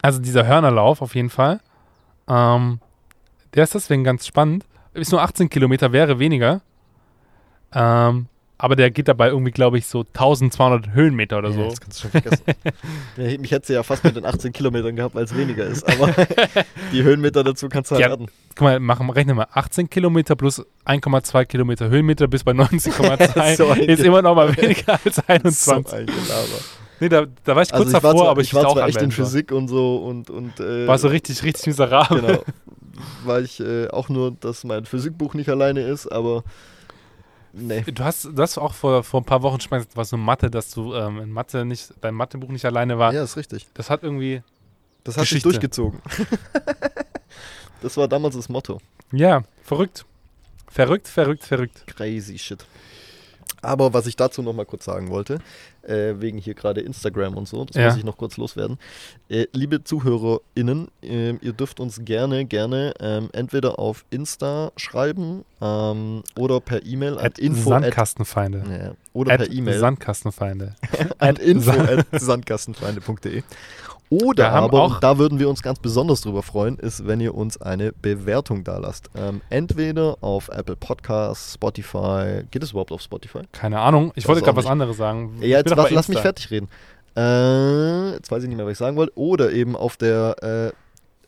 [0.00, 1.60] also dieser Hörnerlauf auf jeden Fall.
[2.28, 2.80] Ähm,
[3.52, 4.64] der ist deswegen ganz spannend.
[4.94, 6.60] Ist nur 18 Kilometer, wäre weniger.
[7.72, 8.26] Ähm,
[8.58, 11.64] aber der geht dabei irgendwie, glaube ich, so 1200 Höhenmeter oder Ja, so.
[11.70, 12.44] Das kannst du schon vergessen.
[13.40, 15.84] Mich hätte sie ja fast mit den 18 Kilometern gehabt, weil es weniger ist.
[15.88, 16.12] Aber
[16.92, 18.10] die Höhenmeter dazu kannst du halt Ja.
[18.10, 18.26] werden.
[18.50, 19.46] Guck mal, machen, rechne mal.
[19.52, 24.98] 18 Kilometer plus 1,2 Kilometer Höhenmeter bis bei 19,2 So ist immer noch mal weniger
[25.04, 25.94] als So 21.
[25.94, 26.58] ein Gelaber.
[27.00, 28.66] Nee, da, da war ich kurz Also ich war davor, zwar, aber ich, ich war
[28.68, 29.10] auch zwar echt in.
[29.10, 32.20] Physik und so und, und äh, War so richtig, richtig miserabel.
[32.20, 32.44] genau,
[33.24, 36.44] weil ich äh, auch nur, dass mein Physikbuch nicht alleine ist, aber
[37.52, 37.82] nee.
[37.82, 40.70] Du hast das auch vor, vor ein paar Wochen schon gesagt, was so Mathe, dass
[40.72, 43.12] du ähm, in Mathe nicht, dein Mathebuch nicht alleine war.
[43.14, 43.66] Ja, ist richtig.
[43.74, 44.42] Das hat irgendwie,
[45.04, 46.00] Das hat sich durchgezogen.
[47.80, 48.78] das war damals das Motto.
[49.12, 50.04] ja, verrückt.
[50.70, 51.84] Verrückt, verrückt, verrückt.
[51.88, 52.64] Crazy shit.
[53.62, 55.38] Aber was ich dazu noch mal kurz sagen wollte,
[55.82, 57.86] äh, wegen hier gerade Instagram und so, das Ja.
[57.88, 58.78] muss ich noch kurz loswerden.
[59.28, 66.22] Äh, liebe ZuhörerInnen, ähm, ihr dürft uns gerne, gerne ähm, entweder auf Insta schreiben ähm,
[66.38, 68.62] oder per E-Mail an At info at, Sandkastenfeinde.
[68.70, 70.74] ja, oder At per E-Mail Sandkastenfeinde.
[71.18, 73.42] an at info at sandkastenfreunde.de.
[74.10, 77.62] Oder aber, und da würden wir uns ganz besonders drüber freuen, ist, wenn ihr uns
[77.62, 79.08] eine Bewertung da lasst.
[79.16, 82.42] Ähm, entweder auf Apple Podcasts, Spotify.
[82.50, 83.42] Geht es überhaupt auf Spotify?
[83.52, 84.10] Keine Ahnung.
[84.16, 85.36] Ich Weiß wollte gerade was anderes sagen.
[85.40, 86.68] Ja, jetzt doch lass, mich fertig reden.
[87.16, 89.16] Äh, jetzt weiß ich nicht mehr, was ich sagen wollte.
[89.16, 90.72] Oder eben auf der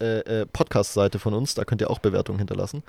[0.00, 2.82] äh, äh, äh, Podcast-Seite von uns, da könnt ihr auch Bewertungen hinterlassen.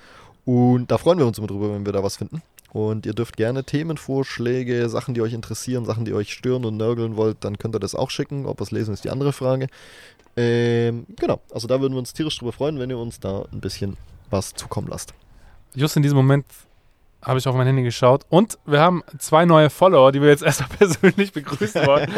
[0.45, 2.41] Und da freuen wir uns immer drüber, wenn wir da was finden.
[2.73, 7.15] Und ihr dürft gerne Themenvorschläge, Sachen, die euch interessieren, Sachen, die euch stören und nörgeln
[7.15, 8.47] wollt, dann könnt ihr das auch schicken.
[8.47, 9.67] Ob wir es lesen, ist die andere Frage.
[10.35, 13.61] Ähm, genau, also da würden wir uns tierisch drüber freuen, wenn ihr uns da ein
[13.61, 13.95] bisschen
[14.31, 15.13] was zukommen lasst.
[15.75, 16.45] Just in diesem Moment
[17.21, 20.41] habe ich auf mein Handy geschaut und wir haben zwei neue Follower, die wir jetzt
[20.43, 22.11] erstmal persönlich begrüßen wollen.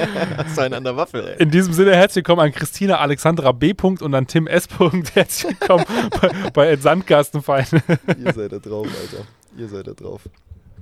[0.57, 1.43] Einen an der Waffel, ey.
[1.43, 3.73] In diesem Sinne herzlich willkommen an Christina Alexandra B.
[3.81, 4.69] und an Tim S.
[5.13, 5.85] Herzlich willkommen
[6.21, 7.65] bei, bei Sandkastenverein.
[8.23, 9.25] Ihr seid da drauf, Alter.
[9.57, 10.29] Ihr seid da drauf.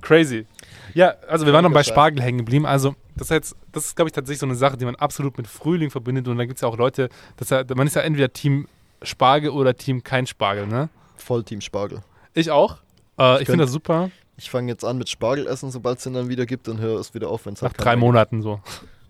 [0.00, 0.46] Crazy.
[0.92, 2.66] Ja, also wir waren noch bei Spargel hängen geblieben.
[2.66, 5.36] Also das ist jetzt, das ist glaube ich tatsächlich so eine Sache, die man absolut
[5.38, 6.28] mit Frühling verbindet.
[6.28, 8.68] Und da gibt es ja auch Leute, das ist ja, man ist ja entweder Team
[9.02, 10.88] Spargel oder Team kein Spargel, ne?
[11.16, 12.02] Vollteam Spargel.
[12.34, 12.78] Ich auch.
[13.18, 14.10] Äh, ich Ich finde das super.
[14.36, 16.98] Ich fange jetzt an mit Spargel essen, sobald es den dann wieder gibt und höre
[16.98, 18.60] es wieder auf, wenn es Nach halt drei Monaten so.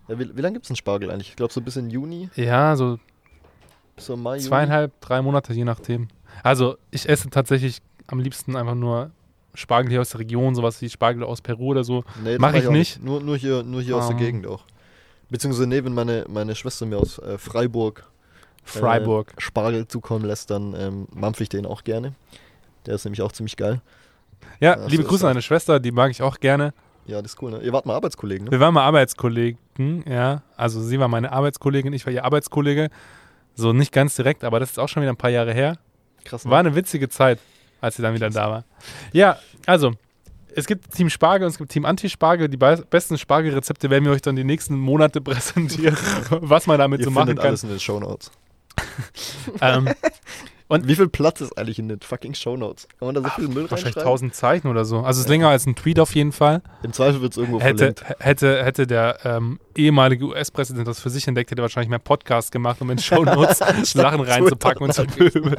[0.07, 1.29] Ja, wie wie lange gibt es einen Spargel eigentlich?
[1.29, 2.99] Ich glaube so bis in Juni, Ja, so
[3.95, 6.09] bis so Mai, zweieinhalb, drei Monate, je nachdem.
[6.43, 9.11] Also ich esse tatsächlich am liebsten einfach nur
[9.55, 12.03] Spargel hier aus der Region, sowas wie Spargel aus Peru oder so.
[12.23, 13.03] Nee, das Mach ich auch nicht.
[13.03, 14.19] Nur, nur hier, nur hier aus der Ah.
[14.19, 14.63] Gegend auch.
[15.29, 18.07] Beziehungsweise nee, wenn meine, meine Schwester mir aus äh, Freiburg
[18.63, 19.33] Freiburg.
[19.37, 22.13] äh, Spargel zukommen lässt, dann ähm, mampfe ich den auch gerne.
[22.85, 23.81] Der ist nämlich auch ziemlich geil.
[24.59, 25.33] ja, ja, liebe Grüße an das.
[25.35, 26.73] meine Schwester, die mag ich auch gerne.
[27.07, 27.59] Ja, das ist cool, ne?
[27.61, 28.51] Ihr wart mal Arbeitskollegen, ne?
[28.51, 30.41] Wir waren mal Arbeitskollegen, ja.
[30.57, 32.89] Also sie war meine Arbeitskollegin, ich war ihr Arbeitskollege.
[33.55, 35.77] So nicht ganz direkt, aber das ist auch schon wieder ein paar Jahre her.
[36.23, 36.45] Krass.
[36.45, 36.51] ne?
[36.51, 37.39] War eine witzige Zeit,
[37.85, 38.65] als sie dann wieder da war.
[39.13, 39.93] Ja, also,
[40.55, 42.49] es gibt Team Spargel und es gibt Team Anti-Spargel.
[42.49, 45.97] Die be besten Spargelrezepte werden wir euch dann die nächsten Monate präsentieren,
[46.29, 47.49] was man damit Ihr so machen findet kann.
[47.49, 48.31] alles in den Shownotes.
[49.61, 49.89] Ähm,
[50.67, 52.87] Und- Wie viel Platz ist eigentlich in den fucking Shownotes?
[52.97, 54.07] Kann man da so viel Müll wahrscheinlich reinschreiben?
[54.31, 54.97] 1000 Zeichen oder so.
[55.01, 56.61] Also es ist länger als ein Tweet auf jeden Fall.
[56.81, 58.05] Im Zweifel wird es irgendwo Hätte, verlinkt.
[58.19, 62.49] hätte, hätte der ähm, ehemalige US-Präsident das für sich entdeckt, hätte er wahrscheinlich mehr Podcasts
[62.49, 65.55] gemacht, um in Shownotes Sachen reinzupacken und zu pöbeln.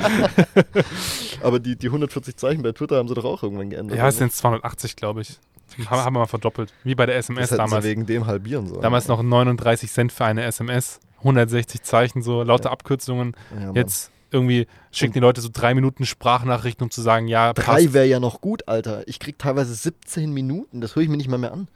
[1.42, 3.98] Aber die, die 140 Zeichen bei Twitter haben sie doch auch irgendwann geändert.
[3.98, 5.38] Ja, es sind 280, glaube ich.
[5.88, 6.72] Haben, haben wir mal verdoppelt.
[6.84, 7.84] Wie bei der das SMS hätten damals.
[7.84, 8.82] sie wegen dem halbieren sollen.
[8.82, 12.72] Damals noch 39 Cent für eine SMS, 160 Zeichen, so lauter Ja.
[12.72, 13.36] Abkürzungen.
[13.60, 13.72] Ja.
[13.72, 17.92] Jetzt irgendwie schicken die Leute so drei Minuten Sprachnachrichten, um zu sagen, ja, Drei passt.
[17.92, 19.06] wäre ja noch gut, Alter.
[19.08, 20.80] Ich krieg teilweise 17 Minuten.
[20.80, 21.68] Das höre ich mir nicht mal mehr an.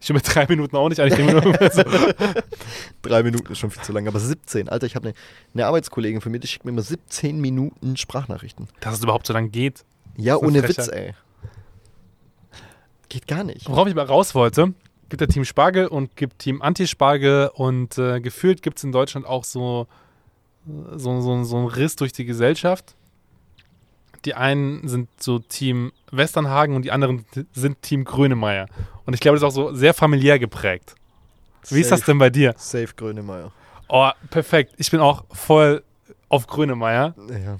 [0.00, 1.08] Ich will mit drei Minuten auch nicht an.
[1.08, 1.82] Ich mir nur so,
[3.02, 4.68] Drei Minuten ist schon viel zu lang, aber 17.
[4.68, 5.14] Alter, ich habe eine
[5.54, 8.68] ne Arbeitskollegin von mir, die schickt mir immer 17 Minuten Sprachnachrichten.
[8.80, 9.84] dass es überhaupt so lang geht.
[10.16, 11.14] Ja, eine ohne Witz, ey.
[13.08, 13.68] Geht gar nicht.
[13.68, 14.74] Worauf ich mal raus wollte,
[15.08, 19.26] gibt der Team Spargel und gibt Team Anti-Spargel und äh, gefühlt gibt es in Deutschland
[19.26, 19.86] auch so,
[20.66, 22.94] so, so, so einen Riss durch die Gesellschaft.
[24.24, 28.68] Die einen sind so Team Westernhagen und die anderen sind Team Grönemeyer.
[29.04, 30.94] Und ich glaube, das ist auch so sehr familiär geprägt.
[31.68, 32.54] Wie ist das denn bei dir?
[32.56, 33.52] Safe Grönemeyer.
[33.88, 34.74] Oh, perfekt.
[34.78, 35.82] Ich bin auch voll
[36.28, 37.14] auf Grönemeyer.
[37.28, 37.58] Ja.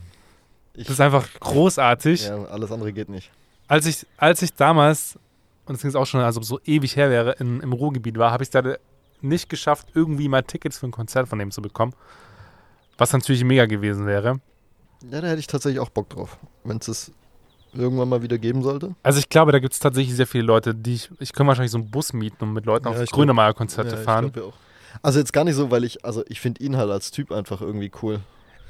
[0.74, 2.26] Ich, Das ist einfach großartig.
[2.26, 3.30] ja, alles andere geht nicht.
[3.68, 5.18] Als ich, als ich damals,
[5.66, 8.18] und es ging auch schon, als ob es so ewig her wäre, in, im Ruhrgebiet
[8.18, 8.62] war, habe ich es da
[9.20, 11.94] nicht geschafft, irgendwie mal Tickets für ein Konzert von dem zu bekommen.
[12.98, 14.40] Was natürlich mega gewesen wäre.
[15.10, 16.38] Ja, da hätte ich tatsächlich auch Bock drauf.
[16.64, 17.12] Wenn es
[17.72, 18.94] irgendwann mal wieder geben sollte.
[19.02, 21.72] Also ich glaube, da gibt es tatsächlich sehr viele Leute, die ich, ich kann wahrscheinlich
[21.72, 24.32] so einen Bus mieten und mit Leuten Ja, auf ich Grönemeyer-Konzerte Ja, ich fahren.
[24.32, 24.56] glaub ja auch.
[25.02, 27.60] Also jetzt gar nicht so, weil ich, also ich finde ihn halt als Typ einfach
[27.60, 28.20] irgendwie cool.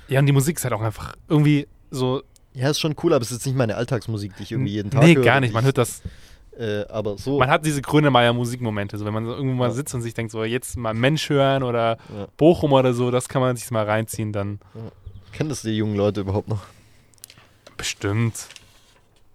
[0.08, 2.22] Ja, und die Musik ist halt auch einfach irgendwie so.
[2.54, 4.90] Ja, ist schon cool, aber es ist jetzt nicht meine Alltagsmusik, die ich irgendwie jeden
[4.90, 5.24] Tag nee, höre.
[5.24, 5.52] gar nicht.
[5.52, 6.02] Man ich, hört das.
[6.59, 7.38] Äh, aber so.
[7.38, 8.97] Man hat diese Grönemeyer-Musikmomente.
[8.99, 9.75] So, wenn man so irgendwo mal Ja.
[9.75, 12.27] sitzt und sich denkt, so jetzt mal Mensch hören oder Ja.
[12.37, 14.61] Bochum oder so, das kann man sich mal reinziehen, dann
[15.33, 16.62] Kennen das die jungen Leute überhaupt noch?
[17.77, 18.47] bestimmt.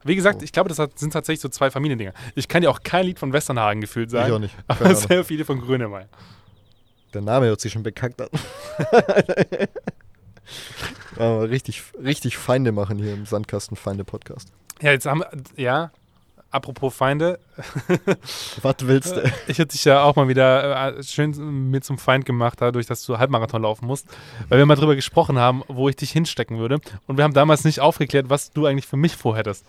[0.05, 0.43] Wie gesagt, Oh.
[0.45, 2.13] ich glaube, das hat, sind tatsächlich so zwei Familiendinger.
[2.35, 4.55] Ich kann dir auch kein Lied von Westernhagen gefühlt Ich auch sagen, nicht.
[4.67, 5.07] aber Keine Ahnung.
[5.09, 6.07] sehr viele von Grönemeyer.
[7.13, 8.29] Der Name hört sich schon bekackt an.
[11.17, 14.51] aber richtig, richtig Feinde machen hier im Sandkasten Feinde Podcast.
[14.81, 15.29] Ja, jetzt haben wir,
[15.61, 15.91] ja,
[16.51, 17.39] apropos Feinde,
[18.61, 19.23] Was willst du?
[19.47, 23.05] ich hätte dich ja auch mal wieder äh, schön mir zum Feind gemacht, dadurch, dass
[23.05, 24.07] du Halbmarathon laufen musst,
[24.47, 26.79] weil wir mal drüber gesprochen haben, wo ich dich hinstecken würde.
[27.07, 29.65] Und wir haben damals nicht aufgeklärt, was du eigentlich für mich vorhättest.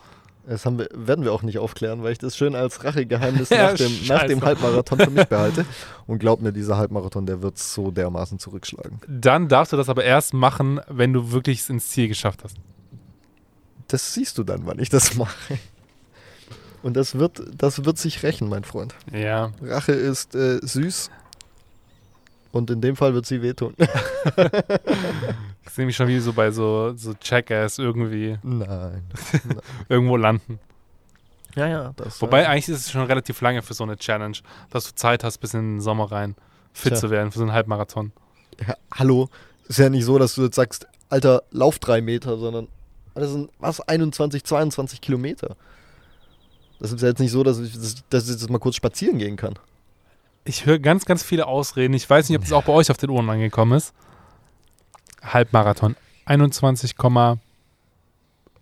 [0.47, 3.77] Das wir, werden wir auch nicht aufklären, weil ich das schön als Rachegeheimnis Ja, nach,
[3.77, 4.43] dem, nach dem.
[4.43, 5.65] Halbmarathon für mich behalte.
[6.07, 9.01] Und glaub mir, dieser Halbmarathon, der wird so dermaßen zurückschlagen.
[9.07, 12.57] Dann darfst du das aber erst machen, wenn du wirklich ins Ziel geschafft hast.
[13.89, 15.59] Das siehst du dann, wann ich das mache.
[16.83, 18.95] Und das wird, das wird sich rächen, mein Freund.
[19.13, 19.53] Ja.
[19.63, 21.11] Rache ist äh, süß.
[22.53, 23.75] Und in dem Fall wird sie wehtun.
[25.71, 29.05] Ich sehe mich schon wie so bei so, so Jackass irgendwie Nein.
[29.89, 30.59] irgendwo landen.
[31.55, 31.93] Ja, ja.
[31.95, 34.37] Das, Wobei äh, eigentlich ist es schon relativ lange für so eine Challenge,
[34.71, 36.35] dass du Zeit hast, bis in den Sommer rein
[36.73, 37.01] fit Tja.
[37.01, 38.11] zu werden für so einen Halbmarathon.
[38.67, 39.29] ja, hallo.
[39.69, 42.67] Ist ja nicht so, dass du jetzt sagst, Alter, lauf drei Meter, sondern
[43.15, 45.57] das sind was, 21, 22 Kilometer.
[46.81, 47.73] Das ist ja jetzt nicht so, dass ich,
[48.09, 49.55] dass, ich jetzt mal kurz spazieren gehen kann.
[50.45, 51.95] Ich höre ganz, ganz viele Ausreden.
[51.95, 53.93] Ich weiß nicht, ob das auch bei euch auf den Ohren angekommen ist.
[55.23, 55.95] Halbmarathon.
[56.25, 57.39] 21, Komma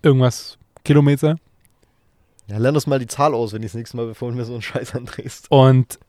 [0.01, 1.37] irgendwas Kilometer.
[2.47, 4.45] Ja, lern das mal die Zahl aus, wenn ich das nächste Mal, bevor du mir
[4.45, 5.49] so einen Scheiß andrehst.
[5.49, 5.99] Und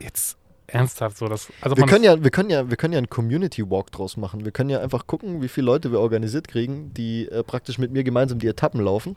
[0.00, 1.48] jetzt ernsthaft so, dass.
[1.60, 4.44] Also Wir können, ja, wir, können ja, wir können ja einen Community Walk draus machen.
[4.44, 7.90] Wir können ja einfach gucken, wie viele Leute wir organisiert kriegen, die äh, praktisch mit
[7.90, 9.16] mir gemeinsam die Etappen laufen.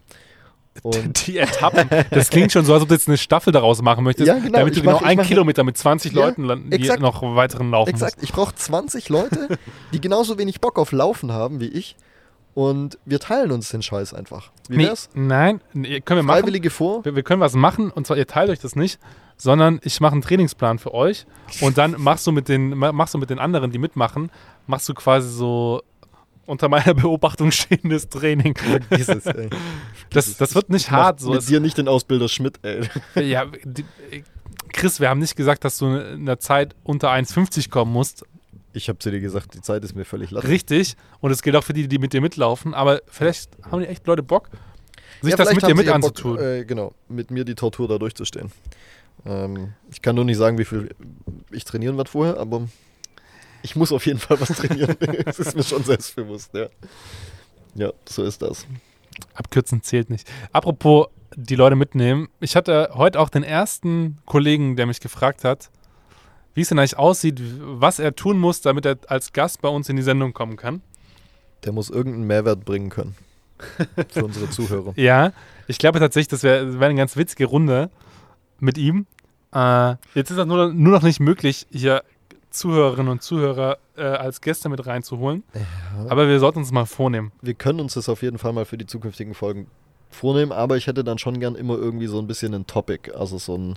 [0.83, 1.89] Und die Etappen.
[2.11, 4.59] Das klingt schon so, als ob du jetzt eine Staffel daraus machen möchtest, Ja, genau.
[4.59, 7.01] damit du Ich genau mach- einen Kilometer mit 20 Ja, Leuten, lan- die exakt.
[7.01, 9.57] noch weiteren laufen exakt, ich brauche 20 Leute,
[9.93, 11.95] die genauso wenig Bock auf Laufen haben wie ich.
[12.53, 14.51] Und wir teilen uns den Scheiß einfach.
[14.67, 15.09] Wie Nee, wär's?
[15.13, 16.39] nein, nee, können wir machen.
[16.41, 17.05] Freiwillige vor.
[17.05, 18.99] Wir, wir können was machen und zwar ihr teilt euch das nicht,
[19.37, 21.25] sondern ich mache einen Trainingsplan für euch
[21.61, 24.31] und dann machst du mit den ma- machst du mit den anderen, die mitmachen,
[24.67, 25.81] machst du quasi so
[26.45, 28.55] unter meiner Beobachtung stehendes Training.
[28.57, 29.49] Vergiss es, ey.
[30.09, 31.19] Das, das wird nicht Mach hart.
[31.19, 31.31] So.
[31.31, 32.81] Mit dir nicht den Ausbilder Schmidt, ey.
[33.15, 33.85] Ja, die,
[34.73, 38.25] Chris, wir haben nicht gesagt, dass du in der Zeit unter 1,50 kommen musst.
[38.73, 40.45] Ich habe zu dir gesagt, die Zeit ist mir völlig latt.
[40.45, 40.95] Richtig.
[41.19, 42.73] Und es gilt auch für die, die mit dir mitlaufen.
[42.73, 44.49] Aber vielleicht haben die echt Leute Bock,
[45.21, 46.37] sich Ja, das mit dir mit anzutun.
[46.37, 48.51] Bock, äh, genau, mit mir die Tortur da durchzustehen.
[49.25, 50.89] Ähm, ich kann nur nicht sagen, wie viel
[51.51, 52.67] ich trainieren werde vorher, aber
[53.63, 54.95] ich muss auf jeden Fall was trainieren.
[55.25, 56.67] das ist mir schon selbstbewusst, ja.
[57.75, 58.65] Ja, so ist das.
[59.33, 60.29] Abkürzen zählt nicht.
[60.51, 62.29] Apropos die Leute mitnehmen.
[62.39, 65.69] Ich hatte heute auch den ersten Kollegen, der mich gefragt hat,
[66.53, 69.87] wie es denn eigentlich aussieht, was er tun muss, damit er als Gast bei uns
[69.87, 70.81] in die Sendung kommen kann.
[71.63, 73.15] Der muss irgendeinen Mehrwert bringen können.
[74.09, 74.93] Für unsere Zuhörer.
[74.97, 75.33] Ja,
[75.67, 77.89] ich glaube tatsächlich, das wäre wär eine ganz witzige Runde
[78.59, 79.05] mit ihm.
[79.53, 82.03] Äh, jetzt ist das nur, nur noch nicht möglich, hier
[82.51, 85.43] Zuhörerinnen und Zuhörer äh, als Gäste mit reinzuholen.
[86.07, 87.31] Aber wir sollten uns mal vornehmen.
[87.41, 89.67] Wir können uns das auf jeden Fall mal für die zukünftigen Folgen
[90.09, 93.37] vornehmen, aber ich hätte dann schon gern immer irgendwie so ein bisschen ein Topic, also
[93.37, 93.75] so ein,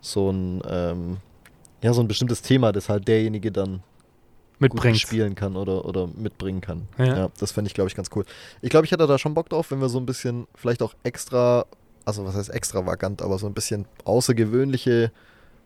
[0.00, 1.18] so ein, ähm,
[1.82, 3.82] ja, so ein bestimmtes Thema, das halt derjenige dann
[4.58, 4.98] Mitbringt.
[4.98, 6.88] spielen kann oder, oder mitbringen kann.
[6.96, 7.04] Ja.
[7.04, 8.24] Ja, das fände ich, glaube ich, ganz cool.
[8.62, 10.94] Ich glaube, ich hätte da schon Bock drauf, wenn wir so ein bisschen, vielleicht auch
[11.02, 11.66] extra,
[12.06, 15.12] also was heißt extravagant, aber so ein bisschen außergewöhnliche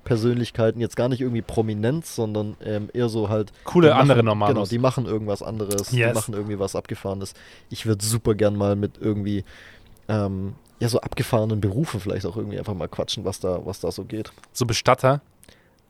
[0.04, 3.52] Persönlichkeiten, jetzt gar nicht irgendwie Prominenz, sondern ähm, eher so halt.
[3.64, 4.54] Coole machen, andere Normalos.
[4.54, 6.08] Genau, die machen irgendwas anderes, Yes.
[6.08, 7.34] die machen irgendwie was Abgefahrenes.
[7.68, 9.44] Ich würde super gern mal mit irgendwie,
[10.08, 13.92] ähm, ja, so abgefahrenen Berufen vielleicht auch irgendwie einfach mal quatschen, was da, was da
[13.92, 14.32] so geht.
[14.52, 15.20] So Bestatter.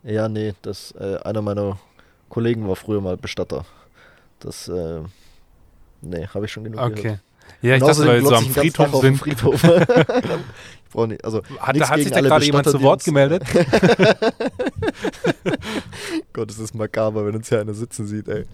[0.02, 1.78] Ja, nee, das, äh, einer meiner
[2.28, 3.64] Kollegen war früher mal Bestatter.
[4.40, 5.00] Das, äh,
[6.00, 7.20] nee, habe ich schon genug gehört.
[7.62, 9.16] Ja, ich dachte, weil so am ich Friedhof sind.
[9.18, 9.62] Friedhof.
[9.64, 13.44] ich brauche nicht, also Hat, nichts hat sich da gerade jemand zu Wort gemeldet?
[16.32, 18.44] Gott, es ist makaber, wenn uns hier einer sitzen sieht, ey.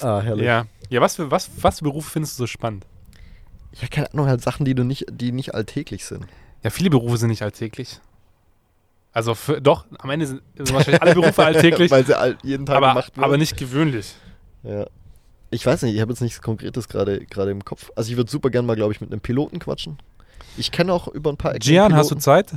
[0.00, 0.46] Ah, herrlich.
[0.46, 0.66] Ja.
[0.88, 2.86] Ja, was für, was, was für Berufe findest du so spannend?
[3.80, 6.26] Ja, keine Ahnung, halt Sachen, die du nicht, die nicht alltäglich sind.
[6.62, 8.00] Ja, viele Berufe sind nicht alltäglich.
[9.12, 12.66] Also für, doch, am Ende sind, sind wahrscheinlich alle Berufe alltäglich, Weil sie all, jeden
[12.66, 13.24] Tag aber, gemacht werden.
[13.24, 14.14] aber nicht gewöhnlich.
[14.62, 14.86] Ja.
[15.50, 17.90] Ich weiß nicht, ich habe jetzt nichts Konkretes gerade gerade im Kopf.
[17.96, 19.98] Also ich würde super gern mal, glaube ich, mit einem Piloten quatschen.
[20.56, 22.16] Ich kenne auch über ein paar Ecken Gian, hast du.
[22.16, 22.52] Zeit?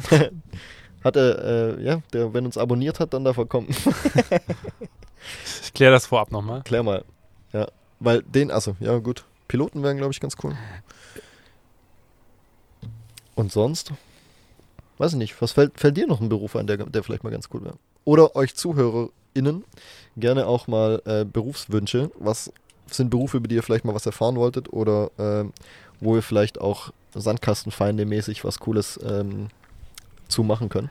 [1.04, 3.68] Hat er, äh, ja, der, wenn uns abonniert hat, dann darf er kommen.
[5.64, 6.62] Ich kläre das vorab nochmal.
[6.64, 7.04] Klär mal.
[7.52, 7.68] Ja,
[8.00, 9.26] weil den, also, ja gut.
[9.48, 10.56] Piloten wären, glaube ich, ganz cool.
[13.36, 13.94] Und sonst?
[14.98, 15.42] Weiß ich nicht.
[15.42, 17.78] Was fällt, fällt dir noch ein Beruf ein, der, der vielleicht mal ganz cool wäre?
[18.06, 19.64] Oder euch ZuhörerInnen
[20.18, 22.12] gerne auch mal äh, Berufswünsche.
[22.20, 22.52] Was
[22.98, 24.72] sind Berufe, über die ihr vielleicht mal was erfahren wolltet?
[24.72, 25.54] Oder ähm,
[26.00, 29.48] wo ihr vielleicht auch Sandkastenfeinde mäßig was Cooles ähm,
[30.28, 30.90] zu machen könnt?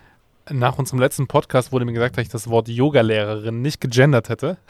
[0.51, 4.57] Nach unserem letzten Podcast wurde mir gesagt, dass ich das Wort Yoga-Lehrerin nicht gegendert hätte.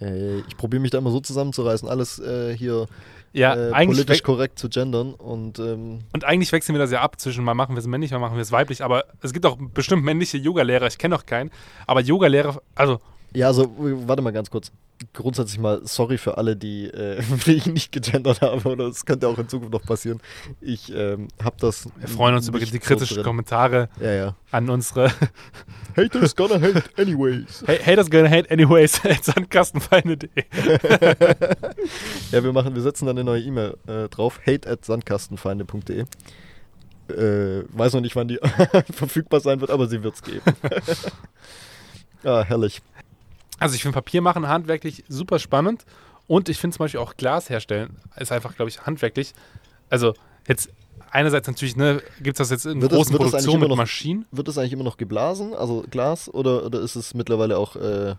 [0.00, 2.86] Äh, ich probiere mich da immer so zusammenzureißen, alles äh, hier
[3.32, 5.14] Ja, äh, eigentlich politisch korrekt zu gendern.
[5.14, 8.10] Und ähm, und eigentlich wechseln wir das ja ab zwischen mal machen wir es männlich,
[8.10, 11.24] mal machen wir es weiblich, aber es gibt auch bestimmt männliche Yoga-Lehrer, ich kenne auch
[11.24, 11.50] keinen,
[11.86, 13.00] aber Yoga-Lehrer, also
[13.36, 14.72] ja, also warte mal ganz kurz.
[15.12, 18.66] Grundsätzlich mal sorry für alle, die, äh, ich nicht gegendert habe.
[18.66, 20.22] Oder es könnte auch in Zukunft noch passieren.
[20.62, 21.86] Ich ähm, habe das.
[21.98, 23.24] wir freuen uns über die kritischen drin.
[24.00, 24.12] Ja.
[24.14, 25.12] Ja, an unsere
[25.96, 27.62] Haters gonna hate anyways.
[27.66, 30.44] hey, Haters gonna hate anyways sandkastenfeinde.de.
[32.32, 34.40] Ja, wir machen, wir setzen dann eine neue E-Mail äh, drauf.
[34.46, 36.06] Hate at sandkastenfeinde.de.
[37.08, 38.38] Äh, weiß noch nicht, wann die
[38.92, 40.40] verfügbar sein wird, aber sie wird's geben.
[42.24, 42.80] ah, herrlich.
[43.58, 45.84] Also ich finde Papier machen handwerklich super spannend
[46.26, 49.32] und ich finde zum Beispiel auch Glas herstellen ist einfach, glaube ich, handwerklich.
[49.90, 50.14] Also
[50.48, 50.70] jetzt
[51.10, 53.68] einerseits natürlich, ne, gibt es das jetzt in Wird das- großen das eigentlich Produktionen mit
[53.70, 54.26] noch- Maschinen.
[54.32, 58.14] Wird es eigentlich immer noch geblasen, also Glas, oder, oder ist es mittlerweile auch, äh,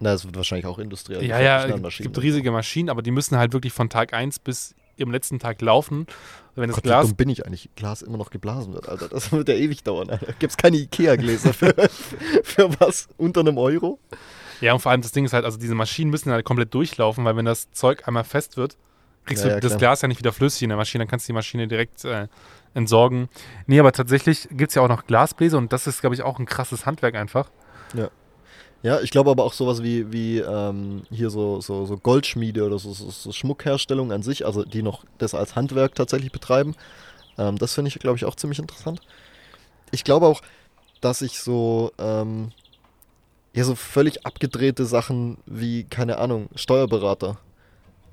[0.00, 1.24] na, es wird wahrscheinlich auch industriell.
[1.24, 4.74] Ja, ja, es gibt riesige Maschinen, aber die müssen halt wirklich von Tag 1 bis
[4.98, 6.06] im letzten Tag laufen.
[6.54, 9.08] Wenn das Gott, Glas dumm bin ich eigentlich, Glas immer noch geblasen wird, Alter.
[9.08, 10.32] Das wird ja ewig dauern, Alter.
[10.38, 11.74] Gibt es keine Ikea-Gläser für,
[12.42, 13.08] für was?
[13.18, 13.98] Unter einem Euro?
[14.60, 17.24] Ja, und vor allem das Ding ist halt, also diese Maschinen müssen halt komplett durchlaufen,
[17.24, 18.76] weil wenn das Zeug einmal fest wird,
[19.24, 19.78] kriegst Ja, du ja, das klar.
[19.78, 22.28] Glas ja nicht wieder flüssig in der Maschine, dann kannst du die Maschine direkt äh,
[22.74, 23.28] entsorgen.
[23.66, 26.38] Nee, aber tatsächlich gibt es ja auch noch Glasbläser und das ist, glaube ich, auch
[26.38, 27.50] ein krasses Handwerk einfach.
[28.82, 32.78] Ja, ich glaube aber auch sowas wie, wie ähm, hier so, so, so Goldschmiede oder
[32.78, 36.76] so, so, so Schmuckherstellung an sich, also die noch das als Handwerk tatsächlich betreiben.
[37.38, 39.00] Ähm, das finde ich, glaube ich, auch ziemlich interessant.
[39.90, 40.40] Ich glaube auch,
[41.00, 42.52] dass ich so, ähm,
[43.56, 47.38] ja, so völlig abgedrehte Sachen wie, keine Ahnung, Steuerberater.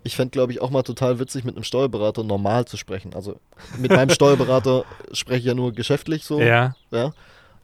[0.05, 3.13] Ich fände, glaube ich, auch mal total witzig, mit einem Steuerberater normal zu sprechen.
[3.13, 3.39] Also
[3.77, 6.39] mit meinem Steuerberater spreche ich ja nur geschäftlich so.
[6.39, 6.75] Ja.
[6.91, 7.11] ja.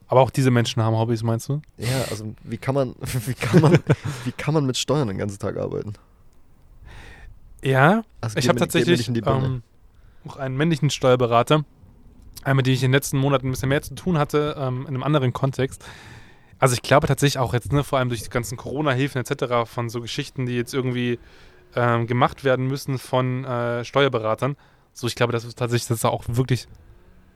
[0.08, 1.62] Aber auch diese Menschen haben Hobbys, meinst du?
[1.78, 2.94] Ja, also wie kann man,
[3.26, 3.78] wie kann man,
[4.24, 5.94] wie kann man mit Steuern den ganzen Tag arbeiten?
[7.64, 9.62] Ja, Also ich habe tatsächlich ähm,
[10.28, 11.64] auch einen männlichen Steuerberater,
[12.44, 14.82] einen, mit dem ich in den letzten Monaten ein bisschen mehr zu tun hatte, ähm,
[14.82, 15.82] in einem anderen Kontext.
[16.60, 19.88] Also ich glaube tatsächlich auch jetzt, ne, vor allem durch die ganzen Corona-Hilfen etc., von
[19.88, 21.18] so Geschichten, die jetzt irgendwie
[21.74, 24.56] ähm, gemacht werden müssen von äh, Steuerberatern.
[24.92, 26.68] So, ich glaube, dass es tatsächlich, dass es auch wirklich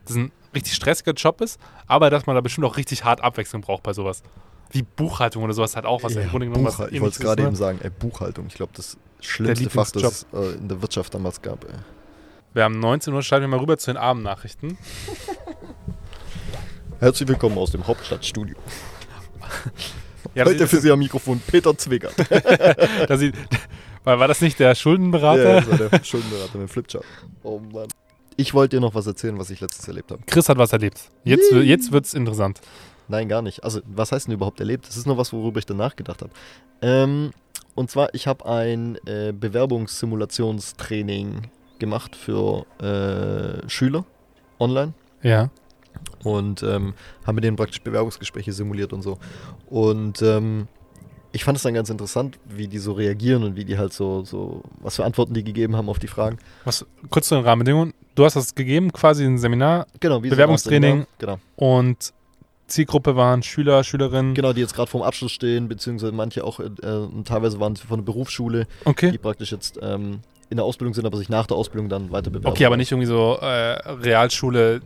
[0.03, 3.21] dass es ein richtig stressiger Job ist, aber dass man da bestimmt auch richtig hart
[3.21, 4.21] Abwechslung braucht bei sowas.
[4.69, 7.13] Wie Buchhaltung oder sowas halt auch, was Ja, im Grunde genommen was Buchhal- ich wollte
[7.13, 7.57] es gerade ist, eben ne?
[7.57, 8.45] sagen, ey, Buchhaltung.
[8.47, 11.63] Ich glaube, das schlimmste Fach, das es äh, in der Wirtschaft damals gab.
[11.63, 11.71] Ey.
[12.53, 14.77] Wir haben 19 Uhr, schalten wir mal rüber zu den Abendnachrichten.
[16.99, 18.55] Herzlich willkommen aus dem Hauptstadtstudio.
[20.33, 22.09] Ja, das, Heute für Sie am Mikrofon Peter Zwicker.
[24.03, 25.61] war, das nicht der ja, Schuldenberater?
[25.61, 27.05] das war der Schuldenberater mit Flipchart.
[27.43, 27.87] Oh Mann.
[28.35, 30.21] Ich wollte dir noch was erzählen, was ich letztens erlebt habe.
[30.25, 30.99] Chris hat was erlebt.
[31.23, 32.59] Jetzt, jetzt wird es interessant.
[33.07, 33.63] Nein, gar nicht.
[33.63, 34.85] Also, was heißt denn überhaupt erlebt?
[34.87, 36.33] Das ist nur was, worüber ich dann nachgedacht habe.
[36.81, 37.31] Ähm,
[37.75, 41.43] und zwar, ich habe ein äh, Bewerbungssimulationstraining
[41.79, 44.05] gemacht für äh, Schüler
[44.59, 45.49] online Ja.
[46.25, 46.93] Und ähm,
[47.25, 49.17] haben mit denen praktisch Bewerbungsgespräche simuliert und so.
[49.67, 50.67] Und ähm,
[51.31, 54.23] ich fand es dann ganz interessant, wie die so reagieren und wie die halt so,
[54.23, 56.37] so, was für Antworten die gegeben haben auf die Fragen.
[56.63, 57.93] Was, kurz zu den Rahmenbedingungen.
[58.15, 61.01] Du hast das gegeben, quasi ein Seminar Genau, so Bewerbungstraining.
[61.01, 61.37] ein Genau.
[61.57, 62.13] und
[62.67, 64.33] Zielgruppe waren Schüler, Schülerinnen.
[64.33, 66.69] genau, die jetzt gerade vorm Abschluss stehen, beziehungsweise manche auch, äh,
[67.25, 69.17] teilweise waren sie von der Berufsschule, die Okay.
[69.19, 72.47] praktisch jetzt ähm, in der Ausbildung sind, aber sich nach der Ausbildung dann weiter bewerben.
[72.47, 73.45] Okay, aber nicht irgendwie so äh,
[73.91, 74.81] Realschule,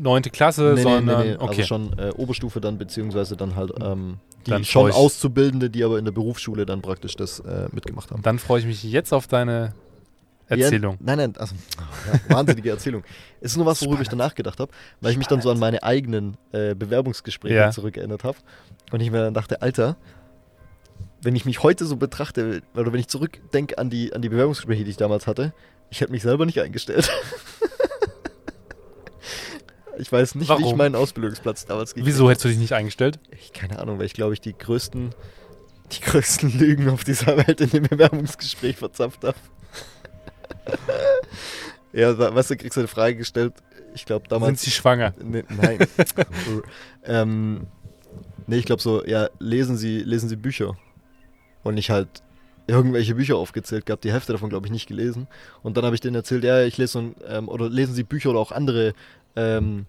[0.00, 1.36] neunte Klasse, nee, sondern nee, nee.
[1.38, 1.48] okay.
[1.48, 5.84] also schon äh, Oberstufe dann, beziehungsweise dann halt ähm, die Dann schon ich- Auszubildende, die
[5.84, 8.22] aber in der Berufsschule dann praktisch das äh, mitgemacht haben.
[8.22, 9.74] Dann freue ich mich jetzt auf deine
[10.46, 10.94] Erzählung.
[10.94, 11.54] Ja, nein, nein, also
[12.12, 13.02] ja, wahnsinnige Erzählung.
[13.40, 14.70] Es ist nur was, worüber ich dann nachgedacht habe,
[15.00, 17.70] weil ich mich dann so an meine eigenen äh, Bewerbungsgespräche Ja.
[17.70, 18.36] zurückerinnert habe.
[18.92, 19.96] Und ich mir dann dachte, Alter,
[21.22, 24.84] wenn ich mich heute so betrachte, oder wenn ich zurückdenke an die, an die Bewerbungsgespräche,
[24.84, 25.54] die ich damals hatte,
[25.88, 27.10] ich hätte mich selber nicht eingestellt.
[29.98, 30.76] ich weiß nicht, wie ich Warum?
[30.78, 33.18] meinen Ausbildungsplatz damals gekriegt Wieso hättest du dich nicht eingestellt?
[33.30, 35.14] ich, keine Ahnung, weil ich glaube ich die größten
[35.92, 39.36] die größten Lügen auf dieser Welt in dem Bewerbungsgespräch verzapft habe.
[41.92, 43.52] ja, we- weißt du, kriegst du eine Frage gestellt.
[43.94, 44.62] Ich glaube Sind damals.
[44.62, 45.14] sie schwanger?
[45.22, 45.86] Nee, nein.
[47.04, 47.66] ähm,
[48.46, 50.76] nee, ich glaube so, ja, lesen Sie, lesen Sie Bücher.
[51.62, 52.08] Und ich halt
[52.66, 55.28] irgendwelche Bücher aufgezählt gehabt, die Hälfte davon glaube ich nicht gelesen.
[55.62, 58.02] Und dann habe ich denen erzählt, ja, ich lese so ein, ähm, oder lesen Sie
[58.04, 58.94] Bücher oder auch andere
[59.36, 59.86] ähm,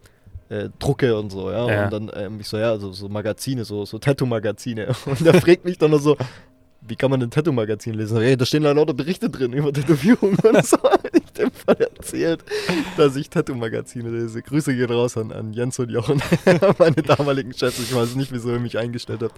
[0.49, 1.67] äh, Drucke und so, ja.
[1.69, 1.83] Ja.
[1.85, 4.87] Und dann ähm, ich so, ja, so, so Magazine, so, so Tattoo-Magazine.
[5.05, 6.15] Und der fragt mich dann nur so,
[6.87, 8.19] wie kann man ein Tattoo-Magazin lesen?
[8.21, 10.77] Hey, da stehen lauter Berichte drin über Tätowierungen und so.
[11.13, 12.43] Ich dem Fall erzählt,
[12.95, 14.41] dass ich Tattoo-Magazine lese.
[14.41, 16.21] Grüße gehen raus an, an Jens und Jochen,
[16.77, 17.79] meine damaligen Chefs.
[17.79, 19.35] Ich weiß nicht, wieso ihr mich eingestellt habt.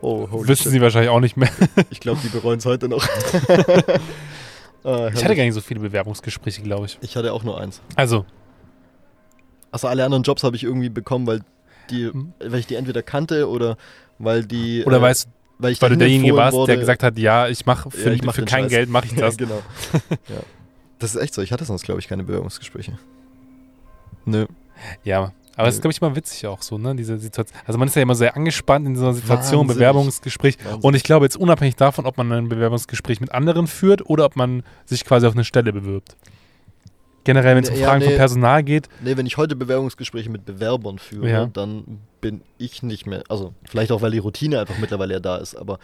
[0.00, 0.56] Oh, shit.
[0.58, 1.50] sie wahrscheinlich auch nicht mehr.
[1.90, 3.06] Ich glaube, die bereuen es heute noch.
[4.84, 6.98] Ah, Ich hatte gar nicht so viele Bewerbungsgespräche, glaube ich.
[7.00, 7.80] ich hatte auch nur eins.
[7.96, 8.24] Also,
[9.74, 11.40] Also alle anderen Jobs habe ich irgendwie bekommen, weil
[11.90, 12.32] die, Mhm.
[12.38, 13.76] weil ich die entweder kannte oder
[14.20, 14.84] weil die.
[14.84, 16.72] oder äh, weißt weil ich weil du derjenige warst, wurde.
[16.72, 18.70] der gesagt hat, ja, ich mache für, Ja, ich mach für kein Scheiß.
[18.70, 19.36] Geld mache ich das.
[19.36, 19.62] genau.
[20.28, 20.36] ja.
[21.00, 21.42] Das ist echt so.
[21.42, 22.98] Ich hatte sonst, glaube ich, keine Bewerbungsgespräche.
[24.24, 24.46] Nö.
[25.02, 26.94] Ja, aber es ist, glaube ich, mal witzig auch so, ne?
[26.96, 27.58] Diese Situation.
[27.66, 29.74] Also man ist ja immer sehr angespannt in so einer Situation, Wahnsinnig.
[29.76, 30.58] Bewerbungsgespräch.
[30.58, 30.84] Wahnsinnig.
[30.84, 34.36] Und ich glaube jetzt unabhängig davon, ob man ein Bewerbungsgespräch mit anderen führt oder ob
[34.36, 36.16] man sich quasi auf eine Stelle bewirbt.
[37.24, 38.06] Generell, wenn es um Ja, Fragen nee.
[38.06, 41.46] von Personal geht, Nee, wenn ich heute Bewerbungsgespräche mit Bewerbern führe, Ja.
[41.46, 43.22] dann bin ich nicht mehr.
[43.28, 45.78] Also, vielleicht auch, weil die Routine einfach mittlerweile ja da ist, aber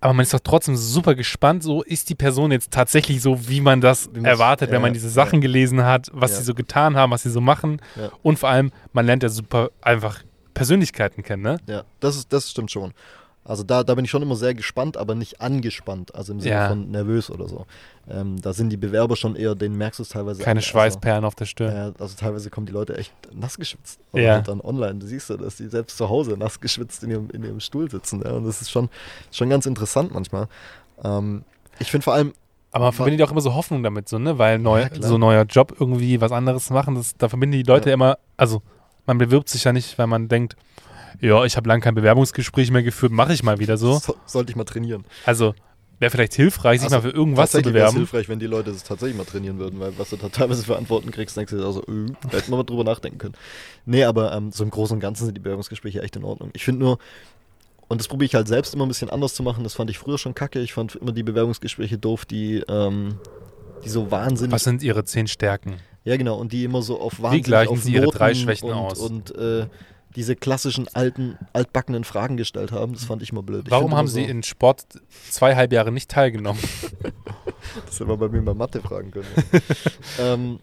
[0.00, 3.62] aber man ist doch trotzdem super gespannt, so ist die Person jetzt tatsächlich so, wie
[3.62, 6.36] man das Wie erwartet, wenn ja, man diese Sachen gelesen hat, was Ja.
[6.38, 7.80] sie so getan haben, was sie so machen.
[7.96, 8.10] Ja.
[8.22, 10.20] Und vor allem, man lernt ja super einfach
[10.52, 11.56] Persönlichkeiten kennen, ne?
[11.66, 12.92] ja, das, ist, das stimmt schon.
[13.46, 16.54] Also da, da bin ich schon immer sehr gespannt, aber nicht angespannt, also im Sinne
[16.54, 16.68] Ja.
[16.68, 17.66] von nervös oder so.
[18.08, 20.62] Ähm, da sind die Bewerber schon eher, denen merkst du es teilweise Keine an.
[20.62, 21.68] Schweißperlen auf der Stirn.
[21.74, 24.00] Also, ja, also teilweise kommen die Leute echt nass geschwitzt.
[24.14, 24.38] Ja.
[24.38, 27.28] Und dann online, du siehst ja, dass die selbst zu Hause nass geschwitzt in ihrem,
[27.30, 28.22] in ihrem Stuhl sitzen.
[28.24, 28.88] Ja, und das ist schon,
[29.30, 30.48] schon ganz interessant manchmal.
[31.02, 31.44] Ähm,
[31.78, 32.32] ich finde vor allem,
[32.72, 34.38] Aber man verbindet ja auch immer so Hoffnung damit, so, ne?
[34.38, 37.90] Weil neu, Ja, so neuer Job irgendwie was anderes machen, das, da verbinden die Leute
[37.90, 37.94] Ja.
[37.94, 38.62] immer, also
[39.06, 40.56] man bewirbt sich ja nicht, weil man denkt,
[41.20, 43.98] ja, ich habe lange kein Bewerbungsgespräch mehr geführt, mache ich mal wieder so.
[43.98, 45.04] so, sollte ich mal trainieren.
[45.24, 45.54] Also
[46.00, 47.96] wäre vielleicht hilfreich, sich Also, mal für irgendwas zu Tatsächlich wäre bewerben.
[47.98, 50.76] hilfreich, wenn die Leute das tatsächlich mal trainieren würden, weil was du da teilweise für
[50.76, 53.34] Antworten kriegst, denkst du dir also, äh, da hätten wir mal drüber nachdenken können.
[53.86, 56.50] Nee, aber ähm, so im Großen und Ganzen sind die Bewerbungsgespräche echt in Ordnung.
[56.52, 56.98] Ich finde nur,
[57.88, 59.98] und das probiere ich halt selbst immer ein bisschen anders zu machen, das fand ich
[59.98, 60.60] früher schon kacke.
[60.60, 63.18] Ich fand immer die Bewerbungsgespräche doof, die, ähm,
[63.84, 64.52] die so wahnsinnig.
[64.52, 65.76] Was sind ihre zehn Stärken?
[66.04, 68.68] Ja, genau, und die immer so auf wahnsinnig gleichen auf Sie Ihre Noten drei Schwächen
[68.68, 68.98] und, aus?
[68.98, 69.66] Und äh,
[70.16, 73.64] diese klassischen alten, altbackenen Fragen gestellt haben, das fand ich immer blöd.
[73.66, 74.84] Ich Warum haben immer Sie so, in Sport
[75.30, 76.62] zweieinhalb Jahre nicht teilgenommen?
[77.86, 79.26] Das hätte man bei mir bei Mathe fragen können.
[80.20, 80.60] ähm,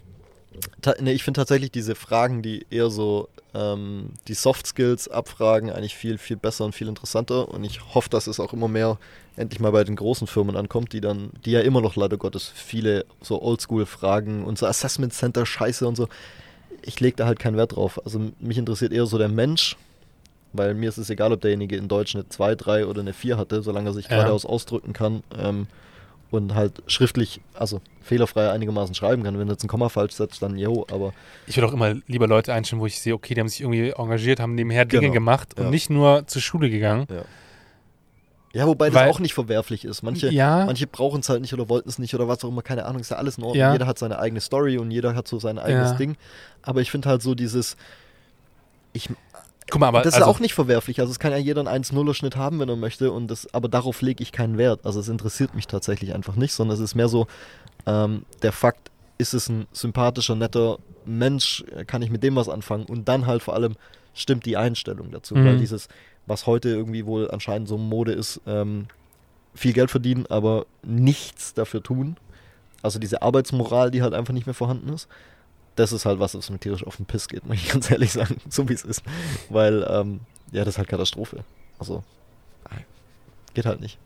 [1.00, 5.96] nee, ich finde tatsächlich diese Fragen, die eher so ähm, die Soft Skills abfragen, eigentlich
[5.96, 7.50] viel, viel besser und viel interessanter.
[7.50, 8.98] Und ich hoffe, dass es auch immer mehr
[9.36, 12.52] endlich mal bei den großen Firmen ankommt, die dann, die ja immer noch leider Gottes
[12.54, 16.08] viele so Oldschool-Fragen und so Assessment Center Scheiße und so.
[16.84, 18.00] Ich lege da halt keinen Wert drauf.
[18.06, 19.76] Also mich interessiert eher so der Mensch,
[20.54, 23.38] weil mir ist es egal, ob derjenige in Deutsch eine 2, 3 oder eine 4
[23.38, 24.18] hatte, solange er sich Ja.
[24.18, 25.68] geradeaus ausdrücken kann ähm,
[26.32, 29.38] und halt schriftlich, also fehlerfrei einigermaßen schreiben kann.
[29.38, 31.14] Wenn du jetzt ein Komma falsch setzt, dann jo, aber
[31.46, 33.90] Ich würde auch immer lieber Leute einstellen, wo ich sehe, okay, die haben sich irgendwie
[33.92, 35.14] engagiert, haben nebenher Dinge Genau.
[35.14, 35.70] gemacht und Ja.
[35.70, 37.06] nicht nur zur Schule gegangen.
[37.10, 37.24] ja,
[38.54, 40.04] wobei das Weil- auch nicht verwerflich ist.
[40.04, 42.62] Manche, ja, manche brauchen es halt nicht oder wollten es nicht oder was auch immer,
[42.62, 43.60] keine Ahnung, ist ja alles in Ordnung.
[43.60, 43.72] Ja.
[43.72, 45.98] Jeder hat seine eigene Story und jeder hat so sein eigenes Ja.
[45.98, 46.18] Ding.
[46.62, 47.78] Aber ich finde halt so dieses,
[48.94, 49.10] ich,
[49.70, 51.00] guck mal, aber das also, ist auch nicht verwerflich.
[51.00, 53.12] Also es kann ja jeder einen 1-0er-Schnitt haben, wenn er möchte.
[53.12, 54.82] Und das, aber darauf lege ich keinen Wert.
[54.84, 57.28] Also es interessiert mich tatsächlich einfach nicht, sondern es ist mehr so
[57.86, 62.86] ähm, der Fakt, ist es ein sympathischer, netter Mensch, kann ich mit dem was anfangen?
[62.86, 63.76] Und dann halt vor allem
[64.14, 65.36] stimmt die Einstellung dazu.
[65.36, 65.46] Mhm.
[65.46, 65.88] Weil dieses,
[66.32, 68.88] was heute irgendwie wohl anscheinend so Mode ist, ähm,
[69.54, 72.18] viel Geld verdienen, aber nichts dafür tun.
[72.82, 75.08] Also diese Arbeitsmoral, die halt einfach nicht mehr vorhanden ist.
[75.76, 78.12] Das ist halt was, was mir tierisch auf den Piss geht, muss ich ganz ehrlich
[78.12, 79.04] sagen, so wie es ist.
[79.50, 80.22] Weil, ähm,
[80.52, 81.44] ja, das ist halt Katastrophe.
[81.78, 82.04] Also,
[83.54, 83.98] geht halt nicht.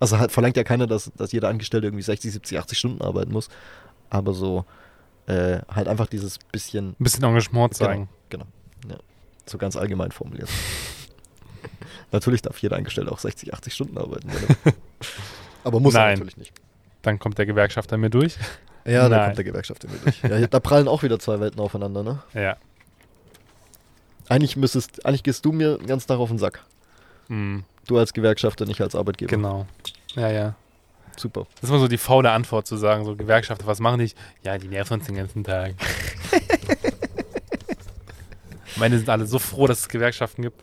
[0.00, 3.32] Also halt verlangt ja keiner, dass, dass jeder Angestellte irgendwie 60, 70, 80 Stunden arbeiten
[3.32, 3.48] muss.
[4.10, 4.64] Aber so,
[5.26, 8.08] äh, halt einfach dieses bisschen, ein bisschen Engagement zeigen.
[8.28, 8.46] genau,
[8.88, 8.96] ja,
[9.46, 10.48] so ganz allgemein formuliert.
[12.12, 14.28] natürlich darf jeder Angestellte auch 60, 80 Stunden arbeiten.
[14.64, 14.72] er-
[15.64, 16.14] aber muss er Nein.
[16.14, 16.52] natürlich nicht.
[17.02, 18.36] Dann kommt der Gewerkschafter mir durch.
[18.84, 19.24] Ja, da Nein.
[19.26, 20.22] kommt der Gewerkschaft in mir durch.
[20.22, 22.22] Ja, da prallen auch wieder zwei Welten aufeinander, ne?
[22.34, 22.56] Ja.
[24.28, 26.62] Eigentlich müsstest, eigentlich gehst du mir ganz Tag auf den Sack.
[27.28, 29.30] Hm, Du als Gewerkschafter, nicht als Arbeitgeber.
[29.30, 29.66] genau.
[30.14, 30.54] Ja, ja.
[31.16, 31.46] Super.
[31.54, 34.12] Das ist immer so die faule Antwort zu sagen, so Gewerkschafter, was machen die?
[34.42, 35.74] Ja, die nerven uns den ganzen Tag.
[38.76, 40.62] Am Ende sind alle so froh, dass es Gewerkschaften gibt.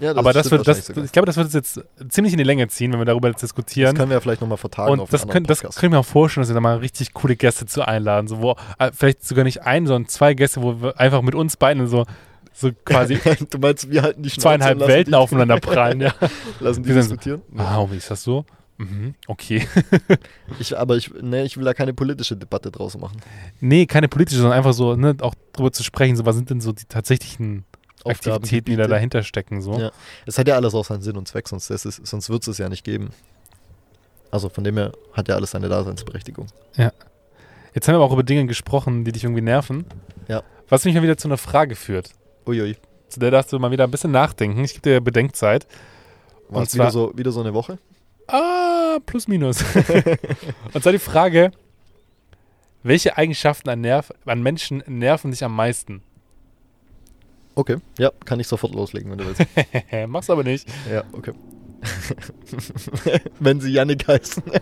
[0.00, 1.04] Ja, Aber das wird, das, sogar.
[1.04, 3.42] ich glaube, das wird uns jetzt ziemlich in die Länge ziehen, wenn wir darüber jetzt
[3.42, 3.94] das diskutieren.
[3.96, 6.42] können wir ja vielleicht nochmal vertagen Und auf das können, das können wir auch vorstellen,
[6.42, 8.26] dass wir da mal richtig coole Gäste zu einladen.
[8.26, 11.56] So, wo, äh, vielleicht sogar nicht einen, sondern zwei Gäste, wo wir einfach mit uns
[11.56, 12.04] beiden so,
[12.52, 13.18] so quasi
[13.50, 16.00] du meinst, wir halten die Schnauze zweieinhalb Welten die, aufeinander prallen.
[16.00, 16.12] Ja.
[16.60, 17.42] lassen die sind so- diskutieren?
[17.50, 18.44] Wow, wie ist das so?
[18.76, 19.66] Mhm, okay.
[20.58, 23.16] Ich, aber ich, nee, ich will da keine politische Debatte draus machen.
[23.60, 26.60] Nee, keine politische, sondern einfach so, ne, auch drüber zu sprechen, so was sind denn
[26.60, 27.64] so die tatsächlichen
[28.04, 29.62] Aktivitäten, die da dahinter stecken.
[29.62, 29.78] So.
[29.78, 29.90] Ja.
[30.26, 32.58] Es hat ja alles auch seinen Sinn und Zweck, sonst, ist, sonst wird es es
[32.58, 33.10] ja nicht geben.
[34.30, 36.46] Also von dem her hat ja alles seine Daseinsberechtigung.
[36.76, 39.84] Jetzt haben wir aber auch über Dinge gesprochen, die dich irgendwie nerven.
[40.28, 40.42] Ja.
[40.68, 42.10] Was mich mal wieder zu einer Frage führt.
[42.46, 42.76] Uiui.
[43.08, 44.64] Zu der darfst du mal wieder ein bisschen nachdenken.
[44.64, 45.66] Ich gebe dir Bedenkzeit.
[46.48, 47.78] War Und es wieder zwar- so, wieder so eine Woche?
[48.26, 49.62] Ah, plus minus.
[50.72, 51.52] Und zwar die Frage,
[52.82, 56.02] welche Eigenschaften an, Nerv an Menschen nerven dich am meisten?
[57.54, 57.76] Okay.
[57.98, 59.42] Ja, kann ich sofort loslegen, wenn du willst.
[60.08, 60.68] Mach's aber nicht.
[60.90, 61.32] ja, okay.
[63.40, 64.42] wenn sie Yannick heißen.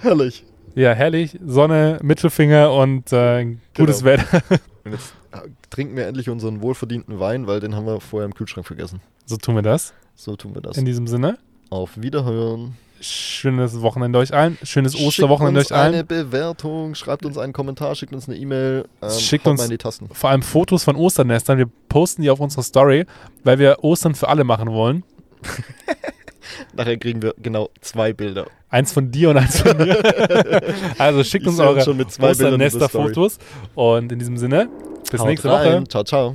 [0.00, 0.44] Herrlich.
[0.74, 1.38] Ja, herrlich.
[1.44, 4.10] Sonne, Mittelfinger und äh, gutes Genau.
[4.16, 4.42] Wetter.
[4.84, 5.38] Und jetzt äh,
[5.70, 9.00] trinken wir endlich unseren wohlverdienten Wein, weil den haben wir vorher im Kühlschrank vergessen.
[9.24, 9.94] So tun wir das.
[10.16, 10.76] So tun wir das.
[10.76, 11.38] In diesem Sinne.
[11.70, 12.76] Auf Wiederhören.
[13.00, 14.56] Schönes Wochenende euch allen.
[14.62, 15.94] Schönes Schickt Osterwochenende uns euch allen.
[15.94, 18.86] eine Bewertung, schreibt uns einen Kommentar, schickt uns eine E-Mail.
[19.02, 19.68] Ähm, Schickt uns-.
[20.12, 21.58] Vor allem Fotos von Osternestern.
[21.58, 23.06] Wir posten die auf unserer Story,
[23.42, 25.04] weil wir Ostern für alle machen wollen.
[26.74, 28.46] Nachher kriegen wir genau zwei Bilder.
[28.68, 30.62] Eins von dir und eins von mir.
[30.98, 32.30] also schickt uns uns eure.
[32.30, 33.38] Osternester-Fotos.
[33.74, 34.68] Und in diesem Sinne,
[35.10, 35.82] bis Haut nächste rein.
[35.82, 35.88] Woche.
[35.88, 36.34] Ciao, ciao.